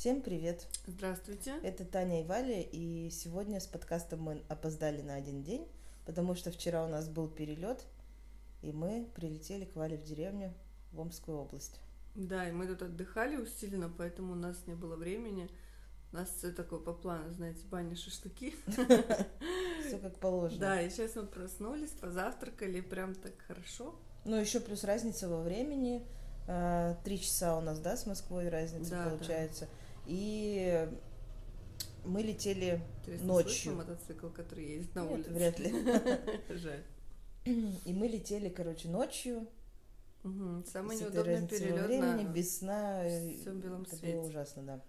Всем 0.00 0.22
привет! 0.22 0.66
Здравствуйте! 0.86 1.56
Это 1.62 1.84
Таня 1.84 2.22
и 2.22 2.24
Валя, 2.24 2.62
и 2.62 3.10
сегодня 3.10 3.60
с 3.60 3.66
подкастом 3.66 4.22
мы 4.22 4.42
опоздали 4.48 5.02
на 5.02 5.16
один 5.16 5.42
день, 5.42 5.68
потому 6.06 6.34
что 6.34 6.50
вчера 6.50 6.86
у 6.86 6.88
нас 6.88 7.06
был 7.06 7.28
перелет, 7.28 7.84
и 8.62 8.72
мы 8.72 9.06
прилетели 9.14 9.66
к 9.66 9.76
Вале 9.76 9.98
в 9.98 10.02
деревню 10.02 10.54
в 10.92 11.00
Омскую 11.02 11.36
область. 11.36 11.82
Да, 12.14 12.48
и 12.48 12.50
мы 12.50 12.66
тут 12.66 12.80
отдыхали 12.80 13.36
усиленно, 13.36 13.90
поэтому 13.90 14.32
у 14.32 14.36
нас 14.36 14.66
не 14.66 14.72
было 14.74 14.96
времени. 14.96 15.50
У 16.12 16.16
нас 16.16 16.30
все 16.30 16.50
такое 16.50 16.78
по 16.78 16.94
плану, 16.94 17.30
знаете, 17.34 17.60
баня, 17.70 17.94
шашлыки. 17.94 18.54
Все 19.86 19.98
как 19.98 20.18
положено. 20.18 20.60
Да, 20.60 20.80
и 20.80 20.88
сейчас 20.88 21.14
мы 21.16 21.26
проснулись, 21.26 21.90
позавтракали, 21.90 22.80
прям 22.80 23.14
так 23.14 23.34
хорошо. 23.46 23.94
Ну, 24.24 24.36
еще 24.36 24.60
плюс 24.60 24.82
разница 24.82 25.28
во 25.28 25.42
времени. 25.42 26.06
А, 26.48 26.96
три 27.04 27.20
часа 27.20 27.56
у 27.58 27.60
нас, 27.60 27.78
да, 27.78 27.98
с 27.98 28.06
Москвой 28.06 28.48
разница 28.48 28.90
Да, 28.90 29.10
получается. 29.10 29.68
И 30.06 30.88
мы 32.04 32.22
летели 32.22 32.80
Интересно, 33.00 33.26
ночью. 33.26 33.74
мотоцикл, 33.74 34.28
который 34.28 34.64
ездит 34.66 34.94
на 34.94 35.02
Нет, 35.02 35.12
улице? 35.12 35.30
вряд 35.30 35.58
ли. 35.58 35.70
Жаль. 36.58 36.84
И 37.44 37.92
мы 37.92 38.08
летели, 38.08 38.48
короче, 38.48 38.88
ночью. 38.88 39.46
Мгм. 40.22 40.64
Самый 40.66 40.96
с 40.96 41.00
неудобный 41.00 41.46
перелет 41.48 41.86
времени, 41.86 42.22
на 42.24 42.32
без 42.32 42.58
сна. 42.58 43.04
всем 43.40 43.60
белом 43.60 43.82
Это 43.82 43.96
свете. 43.96 44.16
было 44.16 44.26
ужасно, 44.26 44.62
да. 44.62 44.84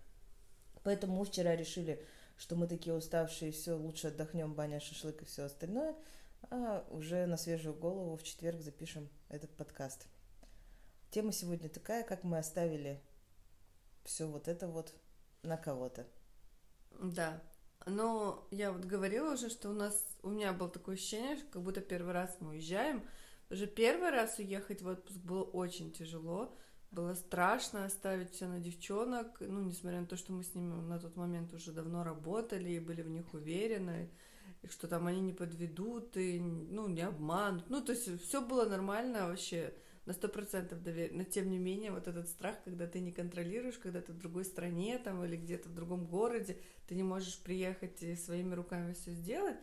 Поэтому 0.83 1.15
мы 1.17 1.25
вчера 1.25 1.55
решили, 1.55 2.03
что 2.37 2.55
мы 2.55 2.67
такие 2.67 2.93
уставшие, 2.95 3.51
все, 3.51 3.73
лучше 3.77 4.07
отдохнем, 4.07 4.53
баня, 4.53 4.79
шашлык 4.79 5.21
и 5.21 5.25
все 5.25 5.43
остальное, 5.43 5.95
а 6.49 6.85
уже 6.89 7.27
на 7.27 7.37
свежую 7.37 7.75
голову 7.75 8.17
в 8.17 8.23
четверг 8.23 8.59
запишем 8.61 9.07
этот 9.29 9.51
подкаст. 9.51 10.07
Тема 11.11 11.31
сегодня 11.31 11.69
такая, 11.69 12.03
как 12.03 12.23
мы 12.23 12.37
оставили 12.39 12.99
все 14.03 14.27
вот 14.27 14.47
это 14.47 14.67
вот 14.67 14.93
на 15.43 15.57
кого-то. 15.57 16.07
Да. 16.99 17.41
Но 17.85 18.47
я 18.51 18.71
вот 18.71 18.85
говорила 18.85 19.33
уже, 19.33 19.49
что 19.49 19.69
у 19.69 19.73
нас, 19.73 20.05
у 20.21 20.29
меня 20.29 20.53
было 20.53 20.69
такое 20.69 20.95
ощущение, 20.95 21.37
что 21.37 21.47
как 21.47 21.61
будто 21.63 21.81
первый 21.81 22.13
раз 22.13 22.37
мы 22.39 22.51
уезжаем. 22.51 23.03
Уже 23.49 23.67
первый 23.67 24.11
раз 24.11 24.37
уехать 24.39 24.81
в 24.81 24.87
отпуск 24.87 25.17
было 25.17 25.43
очень 25.43 25.91
тяжело. 25.91 26.55
Было 26.91 27.15
страшно 27.15 27.85
оставить 27.85 28.31
все 28.31 28.47
на 28.47 28.59
девчонок. 28.59 29.37
Ну, 29.39 29.61
несмотря 29.61 30.01
на 30.01 30.05
то, 30.05 30.15
что 30.15 30.31
мы 30.31 30.43
с 30.43 30.53
ними 30.53 30.73
на 30.73 30.99
тот 30.99 31.15
момент 31.15 31.53
уже 31.53 31.71
давно 31.71 32.03
работали 32.03 32.69
и 32.69 32.79
были 32.79 33.01
в 33.01 33.09
них 33.09 33.33
уверены, 33.33 34.11
и 34.61 34.67
что 34.67 34.87
там 34.87 35.07
они 35.07 35.21
не 35.21 35.33
подведут, 35.33 36.15
и, 36.17 36.39
ну, 36.39 36.87
не 36.87 37.01
обманут. 37.01 37.69
Ну, 37.69 37.81
то 37.81 37.93
есть 37.93 38.21
все 38.21 38.41
было 38.41 38.65
нормально 38.65 39.27
вообще 39.27 39.73
на 40.05 40.13
сто 40.13 40.27
процентов 40.27 40.81
доверие. 40.81 41.17
Но 41.17 41.23
тем 41.23 41.49
не 41.49 41.59
менее, 41.59 41.91
вот 41.91 42.07
этот 42.07 42.27
страх, 42.27 42.55
когда 42.63 42.87
ты 42.87 42.99
не 42.99 43.11
контролируешь, 43.11 43.77
когда 43.77 44.01
ты 44.01 44.13
в 44.13 44.17
другой 44.17 44.45
стране 44.45 44.97
там 44.97 45.23
или 45.23 45.35
где-то 45.35 45.69
в 45.69 45.75
другом 45.75 46.05
городе, 46.05 46.57
ты 46.87 46.95
не 46.95 47.03
можешь 47.03 47.37
приехать 47.39 48.01
и 48.01 48.15
своими 48.15 48.53
руками 48.55 48.93
все 48.93 49.11
сделать, 49.11 49.57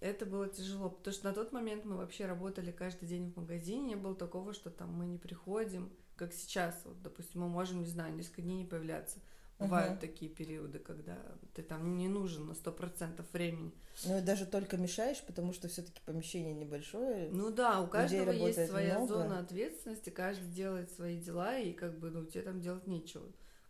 это 0.00 0.26
было 0.26 0.48
тяжело, 0.48 0.90
потому 0.90 1.14
что 1.14 1.28
на 1.28 1.34
тот 1.34 1.52
момент 1.52 1.84
мы 1.84 1.96
вообще 1.96 2.26
работали 2.26 2.70
каждый 2.70 3.08
день 3.08 3.32
в 3.32 3.36
магазине, 3.36 3.88
не 3.88 3.96
было 3.96 4.14
такого, 4.14 4.52
что 4.52 4.70
там 4.70 4.92
мы 4.92 5.06
не 5.06 5.18
приходим, 5.18 5.90
как 6.16 6.32
сейчас, 6.32 6.80
вот, 6.84 7.00
допустим, 7.02 7.42
мы 7.42 7.48
можем, 7.48 7.80
не 7.80 7.86
знаю, 7.86 8.14
несколько 8.14 8.42
дней 8.42 8.58
не 8.58 8.64
появляться. 8.64 9.20
Бывают 9.58 9.92
Мгм. 9.92 10.00
такие 10.00 10.30
периоды, 10.30 10.78
когда 10.78 11.16
ты 11.54 11.62
там 11.62 11.96
не 11.96 12.08
нужен 12.08 12.46
на 12.46 12.54
сто 12.54 12.70
процентов 12.72 13.24
времени. 13.32 13.72
Ну 14.04 14.18
и 14.18 14.20
даже 14.20 14.44
только 14.44 14.76
мешаешь, 14.76 15.22
потому 15.22 15.54
что 15.54 15.68
все-таки 15.68 16.02
помещение 16.04 16.52
небольшое. 16.52 17.30
Ну 17.30 17.50
да, 17.50 17.80
у 17.80 17.88
каждого 17.88 18.30
есть 18.32 18.66
своя 18.66 18.98
много. 18.98 19.14
зона 19.14 19.38
ответственности, 19.38 20.10
каждый 20.10 20.48
делает 20.48 20.90
свои 20.92 21.18
дела, 21.18 21.58
и 21.58 21.72
как 21.72 21.98
бы, 21.98 22.10
ну, 22.10 22.26
тебе 22.26 22.42
там 22.42 22.60
делать 22.60 22.86
нечего. 22.86 23.24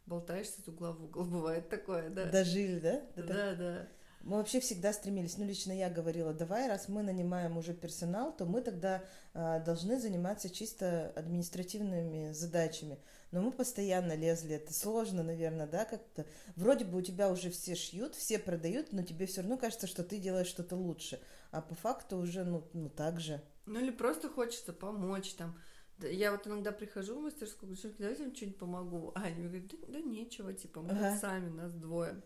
Болтаешься 0.06 0.60
с 0.60 0.66
угла 0.66 0.92
в 0.92 1.04
угол, 1.04 1.24
бывает 1.24 1.68
такое, 1.68 2.10
да. 2.10 2.26
Дожили, 2.32 2.80
да? 2.80 3.02
до 3.14 3.22
Да, 3.22 3.54
да. 3.54 3.88
Мы 4.26 4.38
вообще 4.38 4.58
всегда 4.58 4.92
стремились, 4.92 5.38
ну 5.38 5.44
лично 5.44 5.70
я 5.70 5.88
говорила, 5.88 6.34
давай, 6.34 6.66
раз 6.66 6.88
мы 6.88 7.04
нанимаем 7.04 7.56
уже 7.56 7.72
персонал, 7.72 8.36
то 8.36 8.44
мы 8.44 8.60
тогда 8.60 9.04
а, 9.34 9.60
должны 9.60 10.00
заниматься 10.00 10.50
чисто 10.50 11.12
административными 11.14 12.32
задачами. 12.32 12.98
Но 13.30 13.40
мы 13.40 13.52
постоянно 13.52 14.16
лезли, 14.16 14.56
это 14.56 14.74
сложно, 14.74 15.22
наверное, 15.22 15.68
да, 15.68 15.84
как-то. 15.84 16.26
Вроде 16.56 16.84
бы 16.84 16.98
у 16.98 17.02
тебя 17.02 17.30
уже 17.30 17.52
все 17.52 17.76
шьют, 17.76 18.16
все 18.16 18.40
продают, 18.40 18.92
но 18.92 19.04
тебе 19.04 19.26
все 19.26 19.42
равно 19.42 19.58
кажется, 19.58 19.86
что 19.86 20.02
ты 20.02 20.18
делаешь 20.18 20.48
что-то 20.48 20.74
лучше. 20.74 21.20
А 21.52 21.62
по 21.62 21.76
факту 21.76 22.16
уже, 22.16 22.42
ну, 22.42 22.68
ну 22.72 22.88
так 22.88 23.20
же. 23.20 23.40
Ну 23.64 23.78
или 23.78 23.92
просто 23.92 24.28
хочется 24.28 24.72
помочь 24.72 25.34
там. 25.34 25.56
Я 26.00 26.32
вот 26.32 26.48
иногда 26.48 26.72
прихожу 26.72 27.16
в 27.16 27.22
мастерскую, 27.22 27.68
говорю, 27.68 27.76
«Девчонки, 27.76 28.02
давайте 28.02 28.22
я 28.22 28.26
вам 28.26 28.34
что-нибудь 28.36 28.58
помогу. 28.58 29.12
А 29.14 29.22
они 29.22 29.44
говорят, 29.44 29.68
да, 29.68 29.76
да 29.86 30.00
нечего, 30.00 30.52
типа, 30.52 30.82
мы 30.82 30.90
Ага. 30.90 31.16
сами, 31.16 31.48
нас 31.48 31.72
двое. 31.72 32.20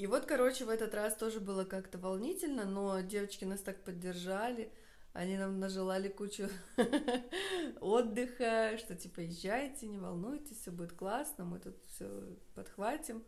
И 0.00 0.06
вот, 0.06 0.24
короче, 0.24 0.64
в 0.64 0.70
этот 0.70 0.94
раз 0.94 1.14
тоже 1.14 1.40
было 1.40 1.66
как-то 1.66 1.98
волнительно, 1.98 2.64
но 2.64 3.02
девочки 3.02 3.44
нас 3.44 3.60
так 3.60 3.84
поддержали, 3.84 4.72
они 5.12 5.36
нам 5.36 5.60
нажелали 5.60 6.08
кучу 6.08 6.48
отдыха, 7.82 8.78
что 8.78 8.96
типа 8.96 9.20
езжайте, 9.20 9.86
не 9.88 9.98
волнуйтесь, 9.98 10.56
все 10.56 10.70
будет 10.70 10.94
классно, 10.94 11.44
мы 11.44 11.58
тут 11.58 11.76
все 11.86 12.34
подхватим. 12.54 13.22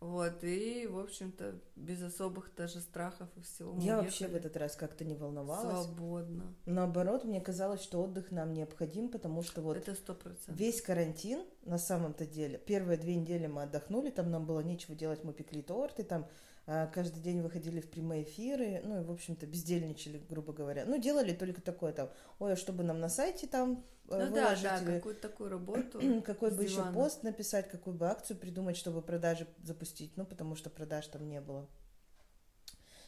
Вот, 0.00 0.44
и, 0.44 0.86
в 0.86 0.98
общем-то, 0.98 1.58
без 1.74 2.02
особых 2.02 2.54
даже 2.54 2.80
страхов 2.80 3.28
и 3.36 3.40
всего. 3.40 3.72
мы 3.72 3.82
я 3.82 3.96
вообще 3.96 4.28
в 4.28 4.34
этот 4.34 4.56
раз 4.56 4.76
как-то 4.76 5.04
не 5.04 5.14
волновалась. 5.14 5.86
Свободно. 5.86 6.54
Наоборот, 6.66 7.24
мне 7.24 7.40
казалось, 7.40 7.82
что 7.82 8.02
отдых 8.02 8.30
нам 8.30 8.52
необходим, 8.52 9.08
потому 9.08 9.42
что 9.42 9.62
вот 9.62 9.78
Это 9.78 9.94
сто 9.94 10.14
процентов. 10.14 10.54
Весь 10.56 10.82
карантин, 10.82 11.44
на 11.62 11.78
самом-то 11.78 12.26
деле, 12.26 12.58
первые 12.58 12.98
две 12.98 13.16
недели 13.16 13.46
мы 13.46 13.62
отдохнули, 13.62 14.10
там 14.10 14.30
нам 14.30 14.44
было 14.44 14.60
нечего 14.60 14.94
делать, 14.94 15.24
мы 15.24 15.32
пекли 15.32 15.62
торты, 15.62 16.02
там 16.02 16.26
каждый 16.66 17.20
день 17.20 17.42
выходили 17.42 17.80
в 17.80 17.88
прямые 17.88 18.24
эфиры, 18.24 18.80
ну 18.84 19.00
и, 19.00 19.04
в 19.04 19.10
общем-то, 19.10 19.46
бездельничали, 19.46 20.20
грубо 20.28 20.52
говоря. 20.52 20.84
Ну, 20.84 20.98
делали 20.98 21.32
только 21.32 21.60
такое 21.60 21.92
там, 21.92 22.10
ой, 22.40 22.54
а 22.54 22.56
чтобы 22.56 22.82
нам 22.82 22.98
на 22.98 23.08
сайте 23.08 23.46
там 23.46 23.84
э, 24.08 24.26
Ну 24.26 24.34
да, 24.34 24.46
выложить, 24.46 24.62
да, 24.64 24.82
или 24.82 24.96
какую-то 24.96 25.20
такую 25.20 25.50
работу. 25.50 26.22
какой 26.26 26.50
бы 26.50 26.64
еще 26.64 26.84
пост 26.92 27.22
написать, 27.22 27.68
какую 27.68 27.94
бы 27.94 28.08
акцию 28.08 28.36
придумать, 28.36 28.76
чтобы 28.76 29.00
продажи 29.00 29.46
запустить, 29.62 30.16
ну, 30.16 30.26
потому 30.26 30.56
что 30.56 30.68
продаж 30.68 31.06
там 31.06 31.28
не 31.28 31.40
было. 31.40 31.68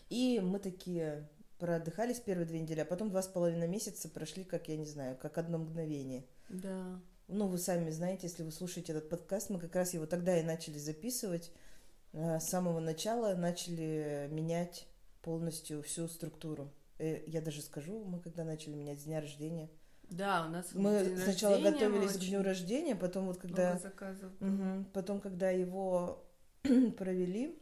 И 0.08 0.40
мы 0.40 0.60
такие 0.60 1.28
проотдыхались 1.58 2.20
первые 2.20 2.46
две 2.46 2.60
недели, 2.60 2.80
а 2.80 2.84
потом 2.84 3.10
два 3.10 3.22
с 3.22 3.26
половиной 3.26 3.66
месяца 3.66 4.08
прошли, 4.08 4.44
как, 4.44 4.68
я 4.68 4.76
не 4.76 4.86
знаю, 4.86 5.16
как 5.16 5.36
одно 5.36 5.58
мгновение. 5.58 6.24
Да. 6.48 7.00
Ну, 7.26 7.48
вы 7.48 7.58
сами 7.58 7.90
знаете, 7.90 8.26
если 8.28 8.42
вы 8.42 8.52
слушаете 8.52 8.92
этот 8.92 9.08
подкаст, 9.10 9.50
мы 9.50 9.58
как 9.58 9.74
раз 9.74 9.92
его 9.94 10.06
тогда 10.06 10.38
и 10.38 10.42
начали 10.42 10.78
записывать. 10.78 11.50
Э, 12.12 12.38
С 12.40 12.48
самого 12.48 12.80
начала 12.80 13.34
начали 13.34 14.28
менять 14.30 14.86
полностью 15.22 15.82
всю 15.82 16.08
структуру. 16.08 16.72
Э, 16.98 17.22
Я 17.26 17.40
даже 17.40 17.62
скажу, 17.62 18.04
мы 18.04 18.20
когда 18.20 18.44
начали 18.44 18.74
менять 18.74 19.00
с 19.00 19.04
дня 19.04 19.20
рождения. 19.20 19.70
Да, 20.10 20.46
у 20.46 20.50
нас 20.50 20.72
Мы 20.72 21.04
день 21.04 21.18
сначала 21.18 21.54
рождения, 21.54 21.70
мы 21.70 21.78
готовились 21.94 22.12
к 22.12 22.16
очень 22.16 22.28
дню 22.30 22.42
рождения, 22.42 22.96
потом 22.96 23.26
вот 23.26 23.36
когда... 23.38 23.72
Мгм. 24.40 24.84
Потом, 24.94 25.20
когда 25.20 25.50
его 25.50 26.24
провели, 26.96 27.58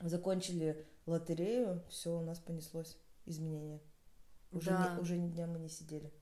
закончили 0.00 0.86
лотерею, 1.06 1.82
все, 1.88 2.18
у 2.18 2.22
нас 2.22 2.38
понеслось 2.38 2.98
изменения. 3.24 3.80
Уже, 4.50 4.70
Да. 4.70 4.94
не, 4.94 5.00
уже 5.00 5.16
ни 5.16 5.28
дня 5.30 5.46
мы 5.46 5.58
не 5.58 5.70
сидели. 5.70 6.12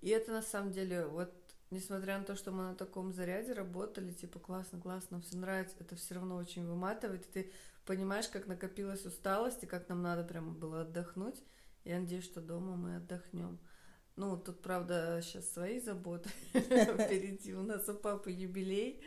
И 0.00 0.08
это 0.08 0.32
на 0.32 0.42
самом 0.42 0.72
деле, 0.72 1.06
вот, 1.06 1.32
несмотря 1.72 2.18
на 2.18 2.24
то, 2.24 2.36
что 2.36 2.52
мы 2.52 2.64
на 2.64 2.74
таком 2.74 3.12
заряде 3.12 3.52
работали, 3.52 4.12
типа, 4.12 4.38
классно, 4.38 4.80
классно, 4.80 5.20
все 5.20 5.36
нравится, 5.36 5.76
это 5.80 5.96
все 5.96 6.14
равно 6.14 6.36
очень 6.36 6.66
выматывает, 6.66 7.24
и 7.26 7.32
ты 7.32 7.52
понимаешь, 7.86 8.28
как 8.28 8.46
накопилась 8.46 9.04
усталость, 9.06 9.64
и 9.64 9.66
как 9.66 9.88
нам 9.88 10.02
надо 10.02 10.22
прямо 10.22 10.52
было 10.52 10.82
отдохнуть. 10.82 11.42
Я 11.84 11.98
надеюсь, 11.98 12.24
что 12.24 12.40
дома 12.40 12.76
мы 12.76 12.96
отдохнем. 12.96 13.58
Ну, 14.14 14.36
тут, 14.36 14.60
правда, 14.60 15.20
сейчас 15.22 15.50
свои 15.50 15.80
заботы 15.80 16.28
впереди. 16.52 17.54
У 17.54 17.62
нас 17.62 17.88
у 17.88 17.94
папы 17.94 18.30
юбилей. 18.30 19.02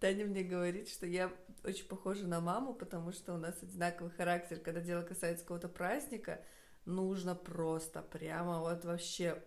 Таня 0.00 0.24
мне 0.24 0.42
говорит, 0.42 0.88
что 0.88 1.06
я 1.06 1.32
очень 1.64 1.86
похожа 1.86 2.26
на 2.26 2.40
маму, 2.40 2.74
потому 2.74 3.12
что 3.12 3.34
у 3.34 3.36
нас 3.36 3.60
одинаковый 3.62 4.12
характер. 4.12 4.60
Когда 4.60 4.80
дело 4.80 5.02
касается 5.02 5.44
какого-то 5.44 5.68
праздника, 5.68 6.40
нужно 6.84 7.34
просто 7.34 8.02
прямо 8.02 8.60
вот 8.60 8.84
вообще 8.84 9.42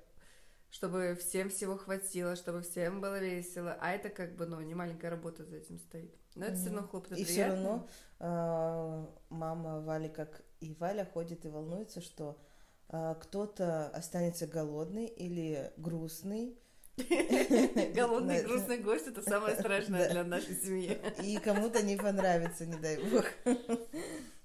чтобы 0.76 1.18
всем 1.18 1.50
всего 1.50 1.78
хватило, 1.78 2.36
чтобы 2.36 2.62
всем 2.62 3.00
было 3.00 3.18
весело. 3.18 3.78
А 3.80 3.94
это 3.94 4.10
как 4.10 4.36
бы, 4.36 4.46
ну, 4.46 4.60
не 4.60 4.76
маленькая 4.76 5.10
работа 5.10 5.46
за 5.46 5.56
этим 5.56 5.80
стоит. 5.80 6.14
Но 6.36 6.48
это 6.48 6.58
все 6.58 6.66
равно 6.66 6.86
хлопоты 6.86 7.16
И 7.16 7.24
все 7.24 7.48
равно 7.48 7.88
а, 8.20 9.10
мама 9.30 9.80
Вали, 9.80 10.10
как 10.10 10.42
и 10.60 10.74
Валя, 10.74 11.06
ходит 11.06 11.46
и 11.46 11.48
волнуется, 11.48 12.02
что 12.02 12.38
а, 12.90 13.16
кто-то 13.16 13.88
останется 13.88 14.48
голодный 14.48 15.06
или 15.06 15.72
грустный. 15.78 16.60
Голодный, 17.96 18.44
грустный 18.44 18.80
гость 18.80 19.08
это 19.08 19.22
самое 19.22 19.56
страшное 19.56 20.10
для 20.10 20.26
нашей 20.26 20.56
семьи. 20.56 21.00
И 21.24 21.38
кому-то 21.38 21.84
не 21.84 21.96
понравится, 21.96 22.66
не 22.66 22.76
дай 22.76 22.98
бог. 22.98 23.26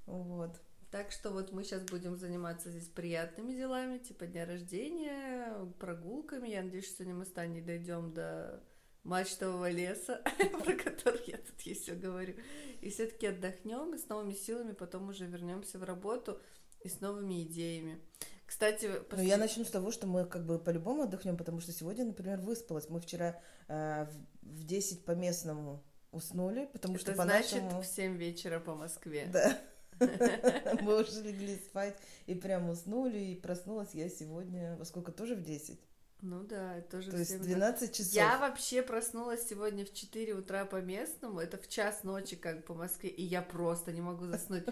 Вот. 0.07 0.51
Так 0.91 1.13
что 1.13 1.31
вот 1.31 1.53
мы 1.53 1.63
сейчас 1.63 1.83
будем 1.83 2.17
заниматься 2.17 2.71
здесь 2.71 2.89
приятными 2.89 3.53
делами, 3.53 3.99
типа 3.99 4.27
дня 4.27 4.45
рождения, 4.45 5.55
прогулками. 5.79 6.49
Я 6.49 6.63
надеюсь, 6.63 6.87
что 6.87 6.97
сегодня 6.97 7.15
мы 7.15 7.25
с 7.25 7.31
Таней 7.31 7.61
дойдем 7.63 8.13
до 8.13 8.61
мачтового 9.05 9.71
леса, 9.71 10.21
про 10.65 10.75
который 10.75 11.23
я 11.29 11.39
тут 11.39 11.61
еще 11.61 11.95
говорю. 11.95 12.35
И 12.81 12.91
все-таки 12.91 13.29
отдохнем 13.29 13.95
и 13.95 13.99
с 13.99 14.09
новыми 14.09 14.33
силами 14.33 14.73
потом 14.73 15.09
уже 15.09 15.27
вернемся 15.27 15.79
в 15.79 15.85
работу 15.85 16.41
и 16.83 16.89
с 16.89 17.01
новыми 17.01 17.45
идеями. 17.45 18.01
Кстати, 18.45 18.87
послед... 18.87 19.13
ну, 19.13 19.23
я 19.23 19.37
начну 19.37 19.65
с 19.65 19.71
того, 19.71 19.93
что 19.93 20.09
мы 20.09 20.25
как 20.25 20.45
бы 20.45 20.59
по-любому 20.59 21.03
отдохнем, 21.03 21.37
потому 21.37 21.61
что 21.61 21.71
сегодня, 21.71 22.05
например, 22.05 22.41
выспалась. 22.41 22.89
Мы 22.89 23.01
вчера 23.01 23.41
э, 23.69 24.07
в 24.43 24.65
10 24.65 25.05
по 25.05 25.13
местному 25.13 25.85
уснули, 26.11 26.69
потому 26.73 26.97
Это 26.97 27.03
что 27.05 27.13
по 27.13 27.23
значит 27.23 27.63
нашему... 27.63 27.81
в 27.81 27.87
7 27.87 28.17
вечера 28.17 28.59
по 28.59 28.75
Москве. 28.75 29.29
Да. 29.33 29.57
Мы 30.01 31.03
уже 31.03 31.23
легли 31.23 31.57
спать 31.57 31.97
и 32.27 32.35
прям 32.35 32.71
уснули, 32.71 33.19
и 33.19 33.35
проснулась 33.35 33.95
я 33.95 34.09
сегодня 34.09 34.77
во 34.77 34.85
сколько 34.85 35.13
тоже 35.13 35.35
в 35.35 35.43
10. 35.43 35.79
Ну 36.23 36.43
да, 36.45 36.77
это 36.77 36.99
тоже 36.99 37.11
То 37.11 37.17
есть 37.19 37.41
12 37.41 37.95
часов. 37.95 38.13
Я 38.13 38.39
вообще 38.39 38.83
проснулась 38.83 39.49
сегодня 39.49 39.85
в 39.85 39.93
4 39.93 40.35
утра 40.35 40.65
по 40.65 40.77
местному, 40.77 41.41
это 41.41 41.57
в 41.57 41.67
час 41.69 42.05
ночи 42.05 42.37
как 42.37 42.65
по 42.65 42.75
Москве, 42.75 43.09
и 43.09 43.23
я 43.23 43.41
просто 43.43 43.93
не 43.93 44.01
могу 44.01 44.27
заснуть. 44.27 44.65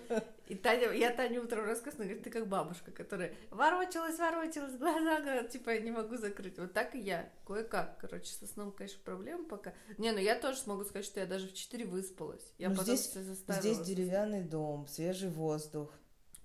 И 0.49 0.55
Таня, 0.55 0.93
я 0.93 1.13
Таня 1.13 1.41
утром 1.43 1.65
рассказывала, 1.65 2.05
говорит, 2.05 2.25
ты 2.25 2.31
как 2.31 2.49
бабушка, 2.49 2.91
которая 2.91 3.35
ворочалась, 3.51 4.19
ворочалась, 4.19 4.77
глаза, 4.77 5.45
типа, 5.45 5.79
не 5.79 5.91
могу 5.91 6.17
закрыть. 6.17 6.59
Вот 6.59 6.73
так 6.73 6.95
и 6.95 7.01
я, 7.01 7.31
кое-как. 7.47 7.99
Короче, 7.99 8.33
со 8.33 8.47
сном, 8.47 8.73
конечно, 8.73 9.01
проблема 9.05 9.45
пока. 9.45 9.73
Не, 9.97 10.13
ну 10.13 10.19
я 10.19 10.39
тоже 10.39 10.59
смогу 10.59 10.85
сказать, 10.85 11.07
что 11.07 11.21
я 11.21 11.27
даже 11.27 11.49
в 11.49 11.55
4 11.55 11.87
выспалась. 11.87 12.53
Я 12.59 12.71
ну, 12.71 12.77
потом 12.77 12.97
здесь, 12.97 13.13
заставила. 13.13 13.63
Здесь 13.63 13.87
деревянный 13.87 14.43
дом, 14.43 14.87
свежий 14.87 15.31
воздух. 15.31 15.91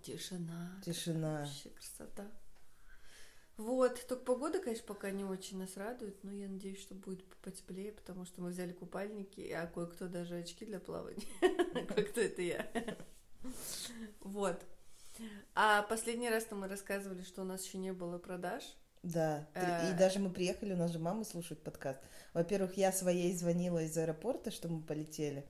Тишина. 0.02 0.82
Тишина. 0.86 1.40
Вообще 1.40 1.70
красота. 1.70 2.30
Вот, 3.58 4.06
только 4.08 4.24
погода, 4.24 4.60
конечно, 4.60 4.86
пока 4.88 5.12
не 5.12 5.24
очень 5.24 5.60
нас 5.60 5.78
радует, 5.78 6.24
но 6.24 6.32
я 6.32 6.48
надеюсь, 6.48 6.82
что 6.82 6.96
будет 6.96 7.24
потеплее, 7.44 7.92
потому 7.92 8.26
что 8.26 8.42
мы 8.42 8.50
взяли 8.50 8.72
купальники, 8.72 9.42
а 9.52 9.68
кое-кто 9.68 10.08
даже 10.08 10.38
очки 10.38 10.66
для 10.66 10.80
плавания. 10.80 11.28
Кое-кто 11.88 12.22
это 12.22 12.42
я. 12.42 12.68
Вот. 14.22 14.60
А 15.54 15.84
последний 15.84 16.30
раз 16.30 16.48
мы 16.50 16.68
рассказывали, 16.68 17.22
что 17.22 17.44
у 17.44 17.46
нас 17.46 17.64
еще 17.64 17.78
не 17.78 17.94
было 17.94 18.18
продаж. 18.18 18.64
Да, 19.04 19.48
и 19.54 19.92
э. 19.92 19.98
даже 19.98 20.20
мы 20.20 20.30
приехали, 20.30 20.74
у 20.74 20.78
нас 20.78 20.92
же 20.92 20.98
мама 20.98 21.24
слушает 21.26 21.62
подкаст. 21.62 22.00
Во-первых, 22.34 22.78
я 22.78 22.92
своей 22.92 23.36
звонила 23.36 23.84
из 23.84 23.96
аэропорта, 23.98 24.50
что 24.50 24.70
мы 24.70 24.82
полетели. 24.82 25.46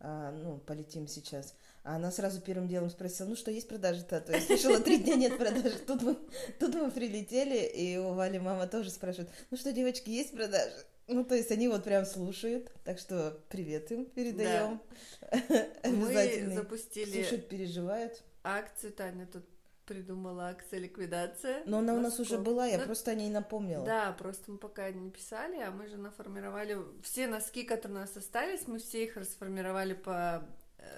А, 0.00 0.30
ну, 0.30 0.58
полетим 0.58 1.08
сейчас. 1.08 1.54
А 1.84 1.96
она 1.96 2.10
сразу 2.10 2.40
первым 2.40 2.66
делом 2.66 2.88
спросила, 2.88 3.28
ну 3.28 3.36
что, 3.36 3.50
есть 3.50 3.68
продажи-то? 3.68 4.18
То 4.22 4.32
есть 4.32 4.46
слышала, 4.46 4.80
три 4.80 4.96
дня 4.96 5.16
нет 5.16 5.36
продажи. 5.36 5.78
Тут 5.86 6.02
мы, 6.02 6.16
тут 6.58 6.74
мы 6.74 6.90
прилетели, 6.90 7.58
и 7.58 7.98
у 7.98 8.14
Вали 8.14 8.38
мама 8.38 8.66
тоже 8.66 8.90
спрашивает, 8.90 9.30
ну 9.50 9.58
что, 9.58 9.70
девочки, 9.70 10.08
есть 10.08 10.32
продажи? 10.32 10.72
Ну, 11.08 11.24
то 11.24 11.34
есть 11.34 11.50
они 11.50 11.68
вот 11.68 11.84
прям 11.84 12.06
слушают, 12.06 12.72
так 12.84 12.98
что 12.98 13.38
привет 13.50 13.92
им 13.92 14.06
передаем. 14.06 14.80
Да. 15.20 15.66
Мы 15.84 16.54
запустили... 16.54 17.20
Слушают, 17.22 17.48
переживают. 17.50 18.22
Акцию 18.42 18.94
Таня 18.94 19.26
тут 19.30 19.44
придумала 19.84 20.48
акция 20.48 20.78
ликвидация. 20.80 21.62
Но 21.66 21.78
она 21.78 21.92
у 21.92 22.00
нас 22.00 22.18
уже 22.18 22.38
была, 22.38 22.66
я 22.66 22.78
ну, 22.78 22.84
просто 22.84 23.10
о 23.10 23.14
ней 23.14 23.28
напомнила. 23.28 23.84
Да, 23.84 24.12
просто 24.12 24.50
мы 24.50 24.56
пока 24.56 24.90
не 24.90 25.10
писали, 25.10 25.60
а 25.60 25.70
мы 25.70 25.88
же 25.88 25.98
наформировали 25.98 26.78
все 27.02 27.26
носки, 27.26 27.64
которые 27.64 27.98
у 27.98 28.00
нас 28.00 28.16
остались, 28.16 28.66
мы 28.66 28.78
все 28.78 29.04
их 29.04 29.18
расформировали 29.18 29.92
по 29.92 30.48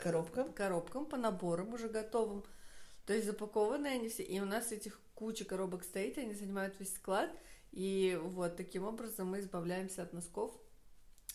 коробкам? 0.03 0.53
коробкам, 0.53 1.07
по 1.07 1.17
наборам 1.17 1.75
уже 1.75 1.89
готовым. 1.89 2.45
То 3.07 3.15
есть 3.15 3.27
запакованные 3.27 3.95
они 3.95 4.09
все. 4.09 4.23
И 4.23 4.41
у 4.41 4.45
нас 4.45 4.73
этих 4.73 5.01
куча 5.15 5.45
коробок 5.45 5.85
стоит, 5.85 6.19
они 6.19 6.35
занимают 6.35 6.79
весь 6.79 6.95
склад. 6.95 7.31
И 7.73 8.19
вот 8.23 8.57
таким 8.57 8.85
образом 8.85 9.29
мы 9.29 9.41
избавляемся 9.41 10.03
от 10.03 10.13
носков 10.13 10.53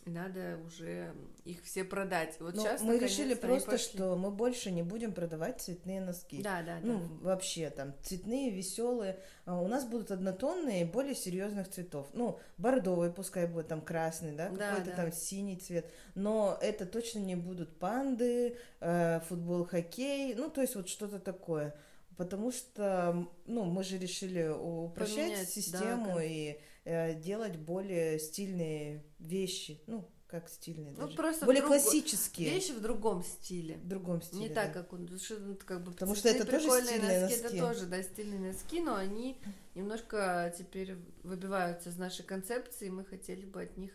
надо 0.06 0.57
уже 0.65 1.13
их 1.45 1.63
все 1.63 1.83
продать. 1.83 2.36
Вот 2.39 2.56
Но 2.56 2.62
сейчас 2.62 2.81
мы 2.81 2.98
решили 2.98 3.33
просто, 3.33 3.77
что 3.77 4.15
мы 4.15 4.31
больше 4.31 4.71
не 4.71 4.83
будем 4.83 5.13
продавать 5.13 5.62
цветные 5.62 6.01
носки. 6.01 6.42
Да, 6.42 6.62
да, 6.63 6.80
ну, 6.81 7.00
да. 7.00 7.30
вообще 7.30 7.69
там 7.69 7.94
цветные, 8.01 8.50
веселые. 8.50 9.19
А 9.45 9.59
у 9.62 9.68
нас 9.68 9.86
будут 9.86 10.12
однотонные, 10.12 10.86
более 10.86 11.15
серьезных 11.15 11.69
цветов. 11.69 12.07
Ну, 12.13 12.39
бордовый, 12.57 13.12
пускай 13.12 13.48
будет 13.48 13.68
там 13.68 13.81
красный, 13.81 14.31
да, 14.31 14.50
да 14.50 14.69
какой-то 14.69 14.89
да. 14.92 14.95
там 14.95 15.12
синий 15.12 15.57
цвет. 15.57 15.92
Но 16.15 16.57
это 16.62 16.86
точно 16.86 17.19
не 17.19 17.36
будут 17.36 17.77
панды, 17.77 18.57
э, 18.80 19.19
футбол, 19.27 19.65
хоккей. 19.65 20.33
Ну, 20.36 20.50
то 20.50 20.62
есть 20.62 20.75
вот 20.75 20.89
что-то 20.89 21.19
такое. 21.19 21.75
Потому 22.18 22.51
что, 22.51 23.27
ну, 23.45 23.63
мы 23.65 23.83
же 23.83 23.98
решили 23.98 24.48
упрощать 24.48 25.31
Поменять, 25.31 25.50
систему 25.50 26.15
да, 26.15 26.24
и 26.24 26.59
делать 26.85 27.57
более 27.57 28.19
стильные 28.19 29.03
вещи. 29.19 29.81
Ну, 29.87 30.09
как 30.31 30.47
стильные 30.47 30.93
ну, 30.93 31.05
даже. 31.05 31.17
Просто 31.17 31.45
более 31.45 31.61
друг... 31.61 31.73
классические. 31.73 32.49
Вещи 32.49 32.71
в 32.71 32.81
другом 32.81 33.21
стиле. 33.21 33.75
В 33.75 33.87
другом 33.87 34.21
стиле. 34.21 34.43
Не 34.43 34.49
да. 34.49 34.63
так, 34.63 34.73
как 34.73 34.93
он. 34.93 35.09
Ну, 35.11 35.57
как 35.65 35.83
бы, 35.83 35.91
Потому 35.91 36.15
что 36.15 36.29
это 36.29 36.45
тоже 36.45 36.69
стильные 36.69 37.21
носки, 37.21 37.41
носки. 37.41 37.57
Это 37.57 37.57
тоже, 37.57 37.85
да, 37.85 38.01
стильные 38.01 38.39
носки, 38.39 38.79
но 38.79 38.95
они 38.95 39.37
немножко 39.75 40.53
теперь 40.57 40.95
выбиваются 41.23 41.89
из 41.89 41.97
нашей 41.97 42.23
концепции, 42.23 42.87
и 42.87 42.89
мы 42.89 43.03
хотели 43.03 43.45
бы 43.45 43.61
от 43.61 43.77
них 43.77 43.91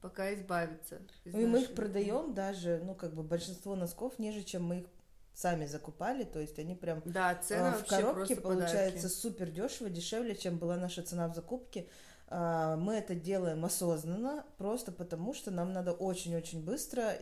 пока 0.00 0.34
избавиться. 0.34 1.00
Ну, 1.24 1.40
и 1.40 1.46
мы 1.46 1.62
их 1.62 1.74
продаем 1.74 2.34
даже, 2.34 2.80
ну, 2.84 2.94
как 2.94 3.14
бы 3.14 3.22
большинство 3.22 3.76
носков 3.76 4.18
ниже, 4.18 4.42
чем 4.42 4.64
мы 4.64 4.80
их 4.80 4.86
сами 5.34 5.66
закупали, 5.66 6.24
то 6.24 6.40
есть 6.40 6.58
они 6.58 6.74
прям 6.74 7.02
да, 7.04 7.34
цена 7.34 7.72
в 7.72 7.86
коробке 7.86 8.36
получается 8.36 9.02
подарки. 9.02 9.06
супер 9.06 9.50
дешево, 9.50 9.90
дешевле, 9.90 10.34
чем 10.34 10.58
была 10.58 10.76
наша 10.76 11.02
цена 11.02 11.28
в 11.28 11.34
закупке. 11.34 11.88
А, 12.28 12.76
мы 12.76 12.94
это 12.94 13.14
делаем 13.14 13.64
осознанно, 13.64 14.44
просто 14.58 14.92
потому 14.92 15.34
что 15.34 15.50
нам 15.50 15.72
надо 15.72 15.92
очень-очень 15.92 16.64
быстро 16.64 17.14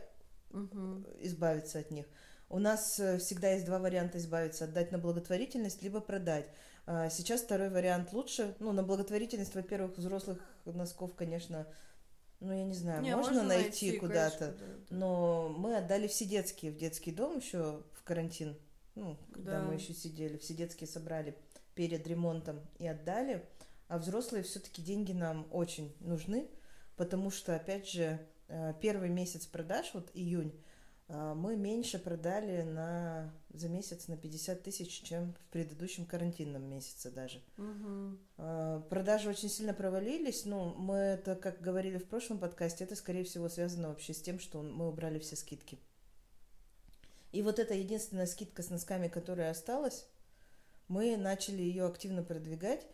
угу. 0.51 1.03
избавиться 1.19 1.79
от 1.79 1.91
них. 1.91 2.05
У 2.49 2.59
нас 2.59 2.99
э, 2.99 3.17
всегда 3.17 3.51
есть 3.51 3.65
два 3.65 3.79
варианта 3.79 4.17
избавиться: 4.17 4.65
отдать 4.65 4.91
на 4.91 4.97
благотворительность, 4.97 5.81
либо 5.81 5.99
продать. 5.99 6.47
А, 6.85 7.09
сейчас 7.09 7.41
второй 7.41 7.69
вариант 7.69 8.13
лучше. 8.13 8.55
Ну, 8.59 8.71
на 8.71 8.83
благотворительность, 8.83 9.55
во-первых, 9.55 9.97
взрослых 9.97 10.39
носков, 10.65 11.15
конечно, 11.15 11.67
ну, 12.39 12.53
я 12.53 12.63
не 12.63 12.75
знаю, 12.75 13.01
не, 13.01 13.15
можно, 13.15 13.33
можно 13.33 13.47
найти, 13.47 13.87
найти 13.87 13.99
куда-то. 13.99 14.47
Да, 14.47 14.53
да. 14.53 14.95
Но 14.95 15.49
мы 15.49 15.77
отдали 15.77 16.07
все 16.07 16.25
детские 16.25 16.71
в 16.71 16.77
детский 16.77 17.11
дом 17.11 17.37
еще 17.37 17.83
в 17.93 18.03
карантин. 18.03 18.55
Ну, 18.93 19.17
когда 19.33 19.59
да. 19.59 19.65
мы 19.65 19.75
еще 19.75 19.93
сидели, 19.93 20.37
все 20.37 20.53
детские 20.53 20.87
собрали 20.87 21.35
перед 21.73 22.05
ремонтом 22.07 22.61
и 22.77 22.87
отдали. 22.87 23.45
А 23.87 23.97
взрослые 23.97 24.43
все-таки 24.43 24.81
деньги 24.81 25.11
нам 25.11 25.47
очень 25.51 25.95
нужны, 25.99 26.49
потому 26.95 27.29
что, 27.29 27.55
опять 27.55 27.87
же, 27.87 28.19
э, 28.47 28.73
первый 28.81 29.09
месяц 29.09 29.45
продаж, 29.45 29.91
вот 29.93 30.09
июнь, 30.15 30.59
э, 31.07 31.33
мы 31.35 31.55
меньше 31.55 31.99
продали 31.99 32.63
на, 32.63 33.31
за 33.53 33.69
месяц 33.69 34.07
на 34.07 34.17
50 34.17 34.63
тысяч, 34.63 35.03
чем 35.03 35.33
в 35.33 35.51
предыдущем 35.51 36.05
карантинном 36.05 36.63
месяце 36.63 37.11
даже. 37.11 37.43
Угу. 37.57 38.87
Продажи 38.89 39.29
очень 39.29 39.49
сильно 39.49 39.73
провалились, 39.73 40.45
но 40.45 40.73
мы 40.73 40.95
это, 40.95 41.35
как 41.35 41.61
говорили 41.61 41.97
в 41.97 42.07
прошлом 42.07 42.39
подкасте, 42.39 42.85
это, 42.85 42.95
скорее 42.95 43.23
всего, 43.23 43.49
связано 43.49 43.89
вообще 43.89 44.13
с 44.13 44.21
тем, 44.21 44.39
что 44.39 44.63
мы 44.63 44.87
убрали 44.87 45.19
все 45.19 45.35
скидки. 45.35 45.77
И 47.35 47.41
вот 47.41 47.59
эта 47.59 47.73
единственная 47.73 48.27
скидка 48.27 48.63
с 48.63 48.69
носками, 48.69 49.09
которая 49.09 49.51
осталась, 49.51 50.07
мы 50.87 51.17
начали 51.17 51.61
ее 51.61 51.85
активно 51.85 52.23
продвигать, 52.23 52.87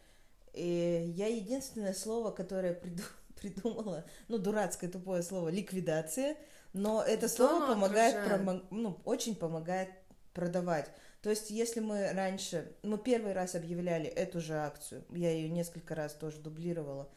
и 0.54 1.14
я 1.16 1.28
единственное 1.28 1.94
слово, 1.94 2.32
которое 2.32 2.74
приду, 2.74 3.04
придумала, 3.40 4.06
ну, 4.28 4.38
дурацкое 4.38 4.90
тупое 4.90 5.24
слово, 5.24 5.50
ликвидация, 5.50 6.38
но 6.74 7.04
это 7.04 7.28
слово 7.28 7.68
помогает, 7.68 8.26
промо, 8.28 8.62
ну, 8.70 9.00
очень 9.06 9.36
помогает 9.36 9.90
продавать. 10.34 10.90
То 11.22 11.30
есть, 11.30 11.52
если 11.52 11.82
мы 11.82 12.12
раньше, 12.14 12.76
мы 12.82 12.98
первый 12.98 13.34
раз 13.34 13.56
объявляли 13.56 14.08
эту 14.08 14.42
же 14.42 14.56
акцию, 14.56 15.04
я 15.10 15.32
ее 15.32 15.50
несколько 15.50 15.94
раз 15.94 16.14
тоже 16.14 16.38
дублировала, 16.40 17.10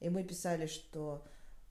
и 0.00 0.08
мы 0.08 0.24
писали, 0.24 0.66
что 0.66 1.24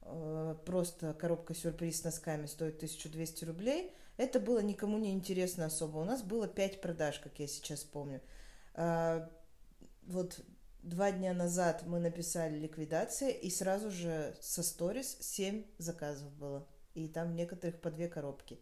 э, 0.04 0.56
просто 0.66 1.14
коробка 1.14 1.54
сюрприз 1.54 2.00
с 2.00 2.04
носками 2.06 2.46
стоит 2.46 2.78
1200 2.78 3.44
рублей, 3.46 3.94
это 4.18 4.40
было 4.40 4.60
никому 4.60 5.00
не 5.00 5.12
интересно 5.12 5.66
особо. 5.66 5.98
У 5.98 6.06
нас 6.06 6.22
было 6.22 6.48
5 6.48 6.80
продаж, 6.80 7.20
как 7.20 7.40
я 7.40 7.48
сейчас 7.48 7.84
помню. 7.84 8.22
Э, 8.76 9.28
вот 10.04 10.40
Два 10.84 11.12
дня 11.12 11.34
назад 11.34 11.84
мы 11.86 12.00
написали 12.00 12.58
ликвидация, 12.58 13.30
и 13.30 13.50
сразу 13.52 13.92
же 13.92 14.36
со 14.42 14.64
сторис 14.64 15.18
7 15.20 15.64
заказов 15.78 16.34
было. 16.34 16.68
И 16.96 17.08
там 17.08 17.36
некоторых 17.36 17.80
по 17.80 17.92
две 17.92 18.08
коробки. 18.08 18.60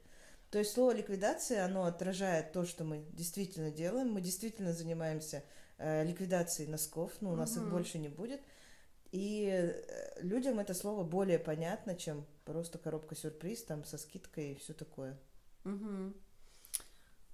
То 0.51 0.59
есть 0.59 0.73
слово 0.73 0.91
ликвидация, 0.91 1.63
оно 1.63 1.85
отражает 1.85 2.51
то, 2.51 2.65
что 2.65 2.83
мы 2.83 3.05
действительно 3.13 3.71
делаем. 3.71 4.11
Мы 4.11 4.21
действительно 4.21 4.73
занимаемся 4.73 5.43
э, 5.77 6.03
ликвидацией 6.03 6.69
носков, 6.69 7.13
ну, 7.21 7.31
у 7.31 7.35
нас 7.35 7.55
угу. 7.55 7.65
их 7.65 7.71
больше 7.71 7.99
не 7.99 8.09
будет. 8.09 8.41
И 9.11 9.47
э, 9.49 10.21
людям 10.21 10.59
это 10.59 10.73
слово 10.73 11.03
более 11.03 11.39
понятно, 11.39 11.95
чем 11.95 12.25
просто 12.45 12.79
коробка 12.79 13.15
сюрприз 13.15 13.63
там 13.63 13.85
со 13.85 13.97
скидкой 13.97 14.53
и 14.53 14.55
все 14.55 14.73
такое. 14.73 15.17
Угу. 15.65 16.13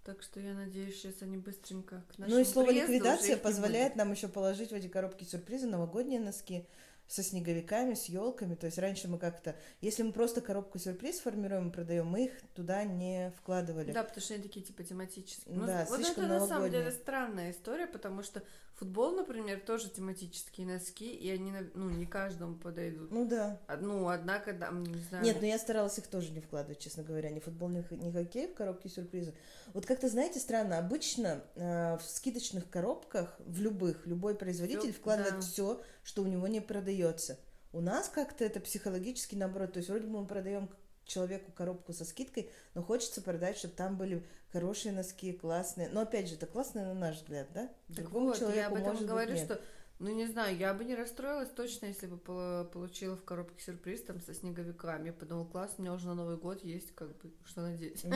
Так 0.05 0.21
что 0.21 0.39
я 0.39 0.53
надеюсь, 0.53 0.95
сейчас 0.95 1.15
они 1.21 1.37
быстренько 1.37 2.03
к 2.07 2.19
нашему 2.19 2.37
Ну 2.37 2.41
и 2.41 2.45
слово 2.45 2.69
ликвидация 2.69 3.37
позволяет 3.37 3.95
нам 3.95 4.11
еще 4.11 4.27
положить 4.27 4.69
в 4.69 4.75
эти 4.75 4.87
коробки 4.87 5.23
сюрпризы 5.23 5.65
новогодние 5.65 6.19
носки, 6.19 6.67
со 7.07 7.23
снеговиками, 7.23 7.93
с 7.93 8.05
елками. 8.05 8.55
То 8.55 8.65
есть 8.65 8.77
раньше 8.77 9.07
мы 9.07 9.17
как-то, 9.17 9.55
если 9.81 10.03
мы 10.03 10.11
просто 10.11 10.41
коробку 10.41 10.79
сюрприз 10.79 11.19
формируем 11.19 11.69
и 11.69 11.71
продаем, 11.71 12.07
мы 12.07 12.25
их 12.25 12.31
туда 12.53 12.83
не 12.83 13.31
вкладывали. 13.37 13.91
Да, 13.91 14.03
потому 14.03 14.21
что 14.21 14.33
они 14.33 14.43
такие 14.43 14.65
типа 14.65 14.83
тематические. 14.83 15.55
Ну, 15.55 15.65
Да, 15.65 15.85
вот 15.89 15.99
это 15.99 16.05
слишком 16.05 16.23
на 16.27 16.39
самом 16.39 16.49
новогодние. 16.49 16.81
деле 16.83 16.91
странная 16.91 17.51
история, 17.51 17.87
потому 17.87 18.23
что 18.23 18.41
футбол, 18.75 19.11
например, 19.15 19.61
тоже 19.61 19.89
тематические 19.89 20.67
носки, 20.67 21.13
и 21.13 21.29
они, 21.29 21.53
ну, 21.75 21.89
не 21.89 22.05
каждому 22.05 22.55
подойдут. 22.55 23.09
Ну 23.11 23.25
да. 23.25 23.61
А, 23.67 23.77
Ну, 23.77 24.09
однако, 24.09 24.51
да, 24.53 24.69
не 24.71 24.99
знаю. 25.09 25.23
Нет, 25.23 25.37
ну 25.39 25.47
я 25.47 25.57
старалась 25.57 25.97
их 25.97 26.07
тоже 26.07 26.31
не 26.31 26.41
вкладывать, 26.41 26.79
честно 26.79 27.03
говоря, 27.03 27.29
ни 27.29 27.39
футбол, 27.39 27.69
ни, 27.69 27.85
ни 27.91 28.11
хоккей 28.11 28.47
в 28.47 28.53
коробки 28.55 28.87
сюрприза. 28.87 29.33
Вот 29.73 29.85
как-то, 29.85 30.09
знаете, 30.09 30.39
странно, 30.39 30.77
обычно 30.77 31.43
э, 31.55 31.97
в 31.97 32.01
скидочных 32.03 32.69
коробках, 32.69 33.35
в 33.39 33.61
любых, 33.61 34.05
любой 34.07 34.35
производитель 34.35 34.91
Всё, 34.91 34.99
вкладывает 34.99 35.35
да. 35.35 35.41
все, 35.41 35.81
что 36.05 36.21
у 36.21 36.27
него 36.27 36.47
не 36.47 36.61
продается. 36.61 37.37
У 37.73 37.81
нас 37.81 38.07
как-то 38.07 38.45
это 38.45 38.61
психологически 38.61 39.35
наоборот. 39.35 39.73
То 39.73 39.79
есть 39.79 39.89
вроде 39.89 40.05
бы 40.07 40.21
мы 40.21 40.27
продаем 40.27 40.69
человеку 41.03 41.51
коробку 41.51 41.93
со 41.93 42.05
скидкой, 42.05 42.49
но 42.75 42.81
хочется 42.81 43.21
продать, 43.21 43.57
чтобы 43.57 43.73
там 43.73 43.97
были 43.97 44.25
хорошие 44.51 44.93
носки, 44.93 45.33
классные. 45.33 45.89
Но 45.89 46.01
опять 46.01 46.29
же, 46.29 46.35
это 46.35 46.45
классные 46.45 46.85
на 46.85 46.93
наш 46.93 47.17
взгляд, 47.17 47.47
да? 47.53 47.69
Так 47.87 47.97
Другому 47.97 48.27
вот, 48.27 48.35
я 48.35 48.39
человеку, 48.39 48.67
об 48.67 48.73
этом 48.75 48.87
может 48.87 49.01
быть, 49.01 49.09
говорю, 49.09 49.33
нет. 49.33 49.43
что, 49.43 49.61
ну, 49.99 50.15
не 50.15 50.27
знаю, 50.27 50.55
я 50.57 50.73
бы 50.73 50.85
не 50.85 50.95
расстроилась 50.95 51.49
точно, 51.49 51.87
если 51.87 52.07
бы 52.07 52.17
пол- 52.17 52.65
получила 52.65 53.17
в 53.17 53.23
коробке 53.23 53.61
сюрприз 53.63 54.03
там 54.03 54.21
со 54.21 54.33
снеговиками. 54.33 55.07
Я 55.07 55.13
подумала, 55.13 55.45
класс, 55.45 55.73
у 55.77 55.81
меня 55.81 55.93
уже 55.93 56.07
на 56.07 56.15
Новый 56.15 56.37
год 56.37 56.63
есть, 56.63 56.93
как 56.93 57.09
бы, 57.17 57.33
что 57.45 57.61
надеть. 57.61 58.05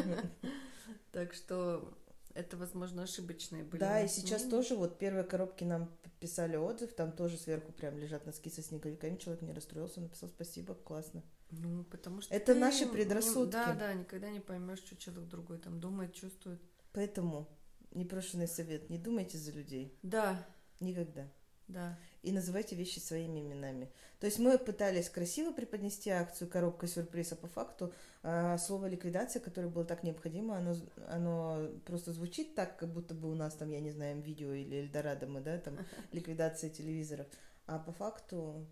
Так 1.11 1.33
что 1.33 1.93
это, 2.33 2.57
возможно, 2.57 3.03
ошибочные 3.03 3.63
были. 3.63 3.79
Да, 3.79 4.01
и 4.01 4.07
сейчас 4.07 4.41
мнения. 4.43 4.57
тоже 4.57 4.75
вот 4.75 4.97
первые 4.99 5.23
коробки 5.23 5.63
нам 5.63 5.89
писали 6.19 6.55
отзыв, 6.57 6.93
там 6.93 7.11
тоже 7.11 7.37
сверху 7.37 7.71
прям 7.71 7.97
лежат 7.97 8.25
носки 8.25 8.49
со 8.49 8.61
снеговиками, 8.61 9.15
человек 9.17 9.41
не 9.41 9.53
расстроился, 9.53 10.01
написал 10.01 10.29
спасибо, 10.29 10.75
классно. 10.75 11.23
Ну, 11.51 11.83
потому 11.85 12.21
что 12.21 12.33
Это 12.33 12.53
ты 12.53 12.59
наши 12.59 12.85
не- 12.85 12.91
предрассудки. 12.91 13.53
Да, 13.53 13.73
да, 13.73 13.93
никогда 13.93 14.29
не 14.29 14.39
поймешь, 14.39 14.79
что 14.79 14.95
человек 14.95 15.27
другой 15.29 15.57
там 15.57 15.79
думает, 15.79 16.13
чувствует. 16.13 16.61
Поэтому 16.93 17.47
непрошенный 17.91 18.47
совет, 18.47 18.89
не 18.89 18.97
думайте 18.97 19.37
за 19.37 19.51
людей, 19.51 19.97
Да, 20.03 20.45
никогда. 20.79 21.27
Да. 21.69 21.97
И 22.21 22.33
называйте 22.33 22.75
вещи 22.75 22.99
своими 22.99 23.39
именами. 23.39 23.89
То 24.19 24.25
есть 24.25 24.39
мы 24.39 24.57
пытались 24.57 25.09
красиво 25.09 25.53
преподнести 25.53 26.09
акцию 26.09 26.49
«Коробка 26.49 26.85
сюрприз», 26.87 27.31
а 27.31 27.35
по 27.37 27.47
факту 27.47 27.93
а, 28.23 28.57
слово 28.57 28.87
«ликвидация», 28.87 29.39
которое 29.39 29.67
было 29.69 29.85
так 29.85 30.03
необходимо, 30.03 30.57
оно, 30.57 30.75
оно 31.07 31.69
просто 31.85 32.11
звучит 32.11 32.55
так, 32.55 32.77
как 32.77 32.91
будто 32.91 33.13
бы 33.13 33.31
у 33.31 33.35
нас 33.35 33.53
там, 33.55 33.69
я 33.69 33.79
не 33.79 33.91
знаю, 33.91 34.21
видео 34.21 34.51
или 34.51 34.81
Эльдорадо 34.81 35.27
мы, 35.27 35.39
да, 35.39 35.57
там, 35.59 35.77
ликвидация 36.11 36.69
телевизоров. 36.69 37.27
А 37.65 37.79
по 37.79 37.93
факту 37.93 38.65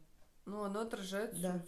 Ну, 0.46 0.64
оно 0.64 0.82
отражает 0.82 1.40
Да. 1.40 1.54
суть. 1.54 1.62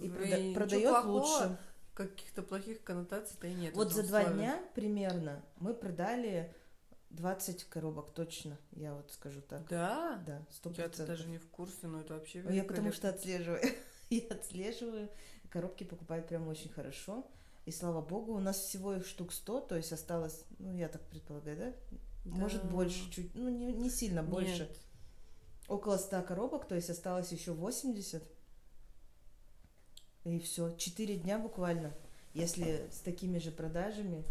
и 0.00 0.08
Ну, 0.08 0.14
прода- 0.16 0.38
ничего 0.42 0.54
продает 0.54 1.04
лучше. 1.06 1.58
Каких-то 1.94 2.42
плохих 2.42 2.82
коннотаций-то 2.82 3.46
и 3.46 3.54
нет. 3.54 3.74
Вот 3.76 3.92
за 3.92 4.02
два 4.02 4.24
дня 4.24 4.60
примерно 4.74 5.42
мы 5.60 5.72
продали 5.74 6.52
20 7.14 7.64
коробок 7.64 8.12
точно, 8.12 8.58
я 8.72 8.94
вот 8.94 9.10
скажу 9.12 9.40
так. 9.42 9.66
Да? 9.68 10.22
Да, 10.26 10.44
сто 10.50 10.70
Я-то 10.70 10.82
процентов. 10.82 11.06
даже 11.06 11.28
не 11.28 11.38
в 11.38 11.48
курсе, 11.48 11.86
но 11.86 12.00
это 12.00 12.14
вообще 12.14 12.42
Ну, 12.42 12.50
Я 12.50 12.64
потому 12.64 12.92
что 12.92 13.08
отслеживаю. 13.08 13.60
Я 14.10 14.22
отслеживаю. 14.30 15.08
Коробки 15.50 15.84
покупают 15.84 16.26
прям 16.28 16.48
очень 16.48 16.70
хорошо. 16.70 17.24
И 17.64 17.70
слава 17.70 18.02
богу, 18.02 18.34
у 18.34 18.40
нас 18.40 18.58
всего 18.58 18.94
их 18.94 19.06
штук 19.06 19.32
100, 19.32 19.60
то 19.62 19.76
есть 19.76 19.92
осталось, 19.92 20.44
ну, 20.58 20.76
я 20.76 20.88
так 20.88 21.00
предполагаю, 21.08 21.56
да? 21.56 21.72
Может, 22.26 22.62
Да. 22.62 22.68
больше, 22.68 23.10
чуть, 23.10 23.34
ну, 23.34 23.48
не, 23.48 23.72
не 23.72 23.88
сильно 23.88 24.22
больше. 24.22 24.64
Нет. 24.64 24.78
Около 25.68 25.96
100 25.96 26.22
коробок, 26.22 26.68
то 26.68 26.74
есть 26.74 26.90
осталось 26.90 27.32
еще 27.32 27.52
80. 27.52 28.22
И 30.24 30.38
все, 30.40 30.74
4 30.76 31.16
дня 31.16 31.38
буквально. 31.38 31.94
Если 32.34 32.88
с 32.90 32.98
такими 32.98 33.38
же 33.38 33.50
продажами, 33.50 34.24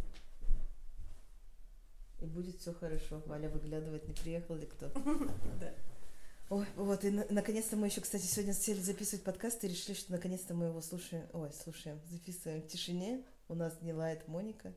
и 2.24 2.26
будет 2.26 2.58
все 2.60 2.74
хорошо. 2.74 3.22
Валя 3.26 3.50
выглядывает, 3.50 4.08
не 4.08 4.14
приехал 4.14 4.56
ли 4.56 4.66
кто. 4.66 4.90
Ой, 6.50 6.66
вот, 6.76 7.04
и 7.04 7.10
на- 7.10 7.26
наконец-то 7.30 7.76
мы 7.76 7.88
еще, 7.88 8.02
кстати, 8.02 8.26
сегодня 8.26 8.54
сели 8.54 8.80
записывать 8.80 9.24
подкаст 9.24 9.64
и 9.64 9.68
решили, 9.68 9.96
что 9.96 10.12
наконец-то 10.12 10.54
мы 10.54 10.66
его 10.68 10.82
слушаем, 10.82 11.26
ой, 11.34 11.52
слушаем, 11.52 12.00
записываем 12.10 12.62
в 12.62 12.68
тишине. 12.68 13.24
У 13.48 13.56
нас 13.56 13.82
не 13.82 13.94
лает 13.94 14.28
Моника, 14.28 14.74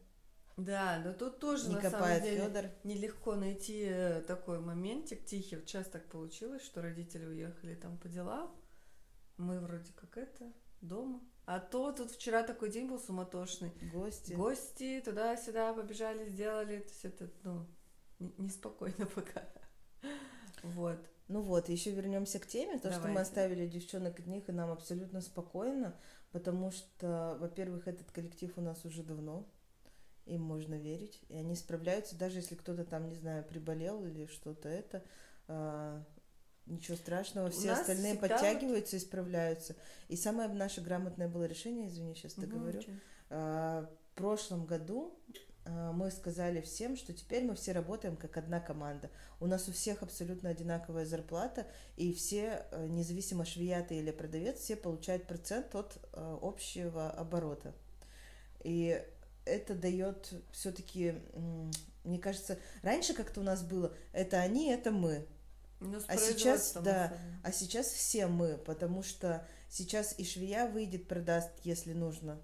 Да, 0.56 1.02
но 1.04 1.12
тут 1.12 1.38
тоже 1.38 1.68
не 1.68 1.74
на 1.74 1.80
копает 1.82 2.22
самом 2.22 2.36
деле 2.36 2.46
Федор. 2.46 2.64
нелегко 2.84 3.34
найти 3.34 3.84
э, 3.88 4.22
такой 4.22 4.60
моментик 4.60 5.24
тихий. 5.24 5.56
Вот 5.56 5.68
Сейчас 5.68 5.86
так 5.86 6.06
получилось, 6.08 6.62
что 6.62 6.80
родители 6.82 7.26
уехали 7.26 7.74
там 7.74 7.98
по 7.98 8.08
делам. 8.08 8.54
Мы 9.36 9.60
вроде 9.60 9.92
как 9.92 10.16
это, 10.16 10.50
дома. 10.80 11.20
А 11.46 11.60
то 11.60 11.92
тут 11.92 12.10
вчера 12.10 12.42
такой 12.42 12.70
день 12.70 12.88
был 12.88 12.98
суматошный. 12.98 13.72
Гости. 13.92 14.32
Гости 14.32 15.00
туда-сюда 15.04 15.72
побежали, 15.74 16.28
сделали. 16.28 16.80
То 16.80 16.88
есть 16.88 17.04
это, 17.04 17.30
ну, 17.44 17.66
неспокойно 18.18 19.06
пока. 19.14 19.44
Вот. 20.62 20.98
Ну 21.28 21.40
вот, 21.40 21.68
еще 21.68 21.92
вернемся 21.92 22.38
к 22.38 22.46
теме, 22.46 22.78
то, 22.78 22.90
что 22.90 23.00
мы 23.00 23.08
Давайте. 23.08 23.22
оставили 23.22 23.66
девчонок 23.66 24.18
от 24.18 24.26
них, 24.26 24.48
и 24.48 24.52
нам 24.52 24.70
абсолютно 24.70 25.20
спокойно, 25.20 25.96
потому 26.30 26.70
что, 26.70 27.36
во-первых, 27.40 27.88
этот 27.88 28.10
коллектив 28.12 28.52
у 28.56 28.60
нас 28.60 28.84
уже 28.84 29.02
давно, 29.02 29.44
им 30.24 30.42
можно 30.42 30.76
верить, 30.76 31.20
и 31.28 31.36
они 31.36 31.56
справляются, 31.56 32.16
даже 32.16 32.38
если 32.38 32.54
кто-то 32.54 32.84
там, 32.84 33.08
не 33.08 33.16
знаю, 33.16 33.44
приболел 33.44 34.04
или 34.04 34.26
что-то 34.26 34.68
это, 34.68 35.02
а, 35.48 36.04
ничего 36.66 36.96
страшного, 36.96 37.50
все 37.50 37.72
остальные 37.72 38.14
подтягиваются 38.16 38.96
и 38.96 39.00
справляются. 39.00 39.76
И 40.08 40.16
самое 40.16 40.48
наше 40.48 40.80
грамотное 40.80 41.28
было 41.28 41.44
решение, 41.44 41.88
извини, 41.88 42.14
сейчас 42.14 42.36
Мгм, 42.36 42.50
договорю, 42.50 42.80
чё. 42.82 42.92
А, 43.30 43.88
В 44.12 44.18
прошлом 44.18 44.64
году 44.66 45.18
а, 45.64 45.92
мы 45.92 46.10
сказали 46.10 46.60
всем, 46.60 46.96
что 46.96 47.12
теперь 47.12 47.44
мы 47.44 47.54
все 47.54 47.72
работаем 47.72 48.16
как 48.16 48.36
одна 48.36 48.60
команда. 48.60 49.10
У 49.40 49.46
нас 49.46 49.68
у 49.68 49.72
всех 49.72 50.02
абсолютно 50.02 50.48
одинаковая 50.50 51.04
зарплата, 51.04 51.66
и 51.96 52.12
все, 52.14 52.66
э, 52.70 52.86
независимо 52.88 53.44
швея 53.44 53.82
ты 53.82 53.96
или 53.96 54.10
продавец, 54.10 54.58
все 54.60 54.76
получают 54.76 55.26
процент 55.26 55.74
от 55.74 55.98
э, 56.12 56.38
общего 56.40 57.10
оборота. 57.10 57.74
И 58.64 59.04
это 59.44 59.74
дает 59.74 60.32
все-таки, 60.52 61.14
мне 62.04 62.18
кажется, 62.18 62.58
раньше 62.82 63.14
как-то 63.14 63.40
у 63.40 63.44
нас 63.44 63.62
было, 63.62 63.94
это 64.12 64.38
они, 64.40 64.70
это 64.70 64.90
мы. 64.90 65.26
Ну, 65.80 66.00
А 66.06 66.16
сейчас, 66.16 66.72
да, 66.72 67.06
особенно. 67.06 67.40
А 67.42 67.52
сейчас 67.52 67.86
все 67.88 68.26
мы, 68.26 68.56
потому 68.58 69.02
что 69.02 69.46
сейчас 69.68 70.18
и 70.18 70.24
швея 70.24 70.68
выйдет, 70.68 71.06
продаст, 71.08 71.50
если 71.64 71.92
нужно. 71.92 72.40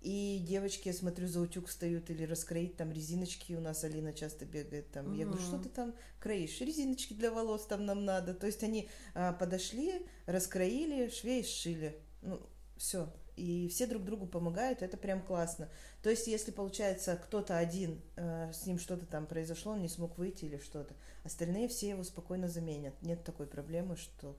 И 0.00 0.44
девочки, 0.46 0.88
я 0.88 0.94
смотрю, 0.94 1.26
за 1.26 1.40
утюг 1.40 1.66
встают 1.66 2.08
или 2.10 2.24
раскроить 2.24 2.76
там 2.76 2.92
резиночки. 2.92 3.54
У 3.54 3.60
нас 3.60 3.82
Алина 3.82 4.12
часто 4.12 4.44
бегает 4.44 4.92
там. 4.92 5.12
Я 5.12 5.26
говорю, 5.26 5.42
что 5.42 5.58
ты 5.58 5.68
там 5.68 5.94
кроишь? 6.20 6.60
Резиночки 6.60 7.14
для 7.14 7.32
волос 7.32 7.66
там 7.66 7.84
нам 7.84 8.04
надо. 8.04 8.32
То 8.34 8.46
есть 8.46 8.62
они 8.62 8.88
а, 9.14 9.32
подошли, 9.32 10.06
раскроили, 10.26 11.08
швей 11.10 11.42
сшили. 11.42 12.00
Ну, 12.22 12.40
все. 12.78 13.12
И 13.36 13.68
все 13.68 13.86
друг 13.86 14.02
другу 14.04 14.26
помогают, 14.26 14.82
это 14.82 14.96
прям 14.96 15.22
классно. 15.22 15.68
То 16.02 16.10
есть, 16.10 16.26
если 16.26 16.50
получается 16.50 17.16
кто-то 17.16 17.56
один, 17.56 18.00
э, 18.16 18.50
с 18.52 18.66
ним 18.66 18.78
что-то 18.78 19.06
там 19.06 19.26
произошло, 19.26 19.72
он 19.72 19.82
не 19.82 19.88
смог 19.88 20.18
выйти 20.18 20.46
или 20.46 20.58
что-то, 20.58 20.94
остальные 21.24 21.68
все 21.68 21.90
его 21.90 22.02
спокойно 22.02 22.48
заменят. 22.48 22.94
Нет 23.02 23.22
такой 23.24 23.46
проблемы, 23.46 23.96
что 23.96 24.36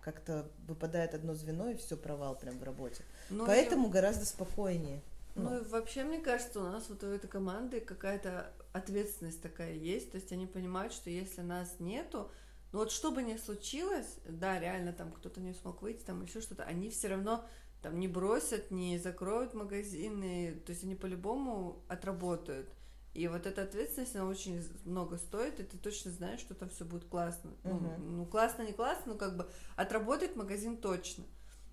как-то 0.00 0.46
выпадает 0.66 1.14
одно 1.14 1.34
звено 1.34 1.70
и 1.70 1.76
все 1.76 1.96
провал 1.96 2.36
прям 2.36 2.58
в 2.58 2.62
работе. 2.62 3.02
Ну, 3.30 3.44
и- 3.44 3.46
Поэтому 3.46 3.88
гораздо 3.88 4.24
спокойнее. 4.26 5.02
Ну, 5.34 5.58
и 5.60 5.64
вообще, 5.64 6.04
мне 6.04 6.20
кажется, 6.20 6.60
у 6.60 6.62
нас 6.62 6.88
вот 6.88 7.02
у 7.02 7.08
этой 7.08 7.26
команды 7.26 7.80
какая-то 7.80 8.52
ответственность 8.72 9.42
такая 9.42 9.72
есть. 9.74 10.12
То 10.12 10.16
есть 10.16 10.30
они 10.30 10.46
понимают, 10.46 10.92
что 10.92 11.10
если 11.10 11.40
нас 11.40 11.74
нету, 11.80 12.30
ну 12.74 12.80
вот 12.80 12.90
что 12.90 13.12
бы 13.12 13.22
ни 13.22 13.36
случилось, 13.36 14.18
да, 14.28 14.58
реально 14.58 14.92
там 14.92 15.12
кто-то 15.12 15.40
не 15.40 15.54
смог 15.54 15.80
выйти, 15.80 16.02
там 16.02 16.24
еще 16.24 16.40
что-то, 16.40 16.64
они 16.64 16.90
все 16.90 17.06
равно 17.06 17.44
там 17.80 18.00
не 18.00 18.08
бросят, 18.08 18.72
не 18.72 18.98
закроют 18.98 19.54
магазины, 19.54 20.60
то 20.66 20.72
есть 20.72 20.82
они 20.82 20.96
по-любому 20.96 21.84
отработают. 21.86 22.68
И 23.12 23.28
вот 23.28 23.46
эта 23.46 23.62
ответственность, 23.62 24.16
она 24.16 24.26
очень 24.26 24.60
много 24.84 25.18
стоит, 25.18 25.60
и 25.60 25.62
ты 25.62 25.78
точно 25.78 26.10
знаешь, 26.10 26.40
что 26.40 26.54
там 26.54 26.68
все 26.68 26.84
будет 26.84 27.04
классно. 27.04 27.52
Ну, 27.62 27.74
Мгм. 27.76 28.16
Ну, 28.16 28.26
классно, 28.26 28.62
не 28.62 28.72
классно, 28.72 29.12
но 29.12 29.18
как 29.18 29.36
бы 29.36 29.48
отработает 29.76 30.34
магазин 30.34 30.76
точно. 30.76 31.22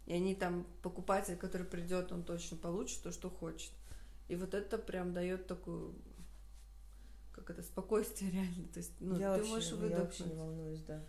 И 0.06 0.14
они 0.14 0.36
там, 0.36 0.68
покупатель, 0.84 1.36
который 1.36 1.66
придет, 1.66 2.12
он 2.12 2.24
точно 2.24 2.58
получит 2.58 3.02
то, 3.02 3.12
что 3.12 3.32
хочет. 3.32 3.72
И 4.28 4.36
вот 4.36 4.54
это 4.54 4.78
прям 4.78 5.14
дает 5.14 5.48
такую, 5.48 5.96
как 7.32 7.50
это, 7.50 7.62
спокойствие 7.64 8.32
реально. 8.38 8.68
То 8.74 8.80
есть, 8.80 8.92
ну, 9.00 9.18
я, 9.18 9.34
ты 9.34 9.40
вообще, 9.40 9.50
можешь 9.54 9.72
ну, 9.72 9.88
я 9.90 9.98
вообще 10.00 10.24
не 10.24 10.30
выдохнуть. 10.30 10.48
волнуюсь, 10.48 10.82
да. 10.84 11.04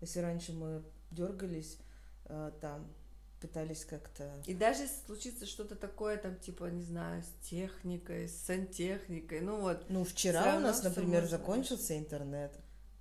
Если 0.00 0.18
раньше 0.20 0.52
мы 0.52 0.82
дергались, 1.10 1.78
э, 2.26 2.52
там 2.60 2.92
пытались 3.40 3.84
как-то 3.84 4.30
И 4.46 4.54
даже 4.54 4.82
если 4.82 5.04
случится 5.04 5.46
что-то 5.46 5.74
такое, 5.74 6.16
там, 6.16 6.36
типа, 6.36 6.64
не 6.66 6.82
знаю, 6.84 7.22
с 7.24 7.44
техникой, 7.48 8.28
с 8.28 8.36
сантехникой, 8.36 9.40
ну 9.40 9.60
вот, 9.60 9.84
Ну, 9.88 10.04
вчера 10.04 10.56
у 10.56 10.60
нас, 10.60 10.82
например, 10.84 11.22
можно 11.22 11.28
закончился 11.38 11.98
интернет. 11.98 12.56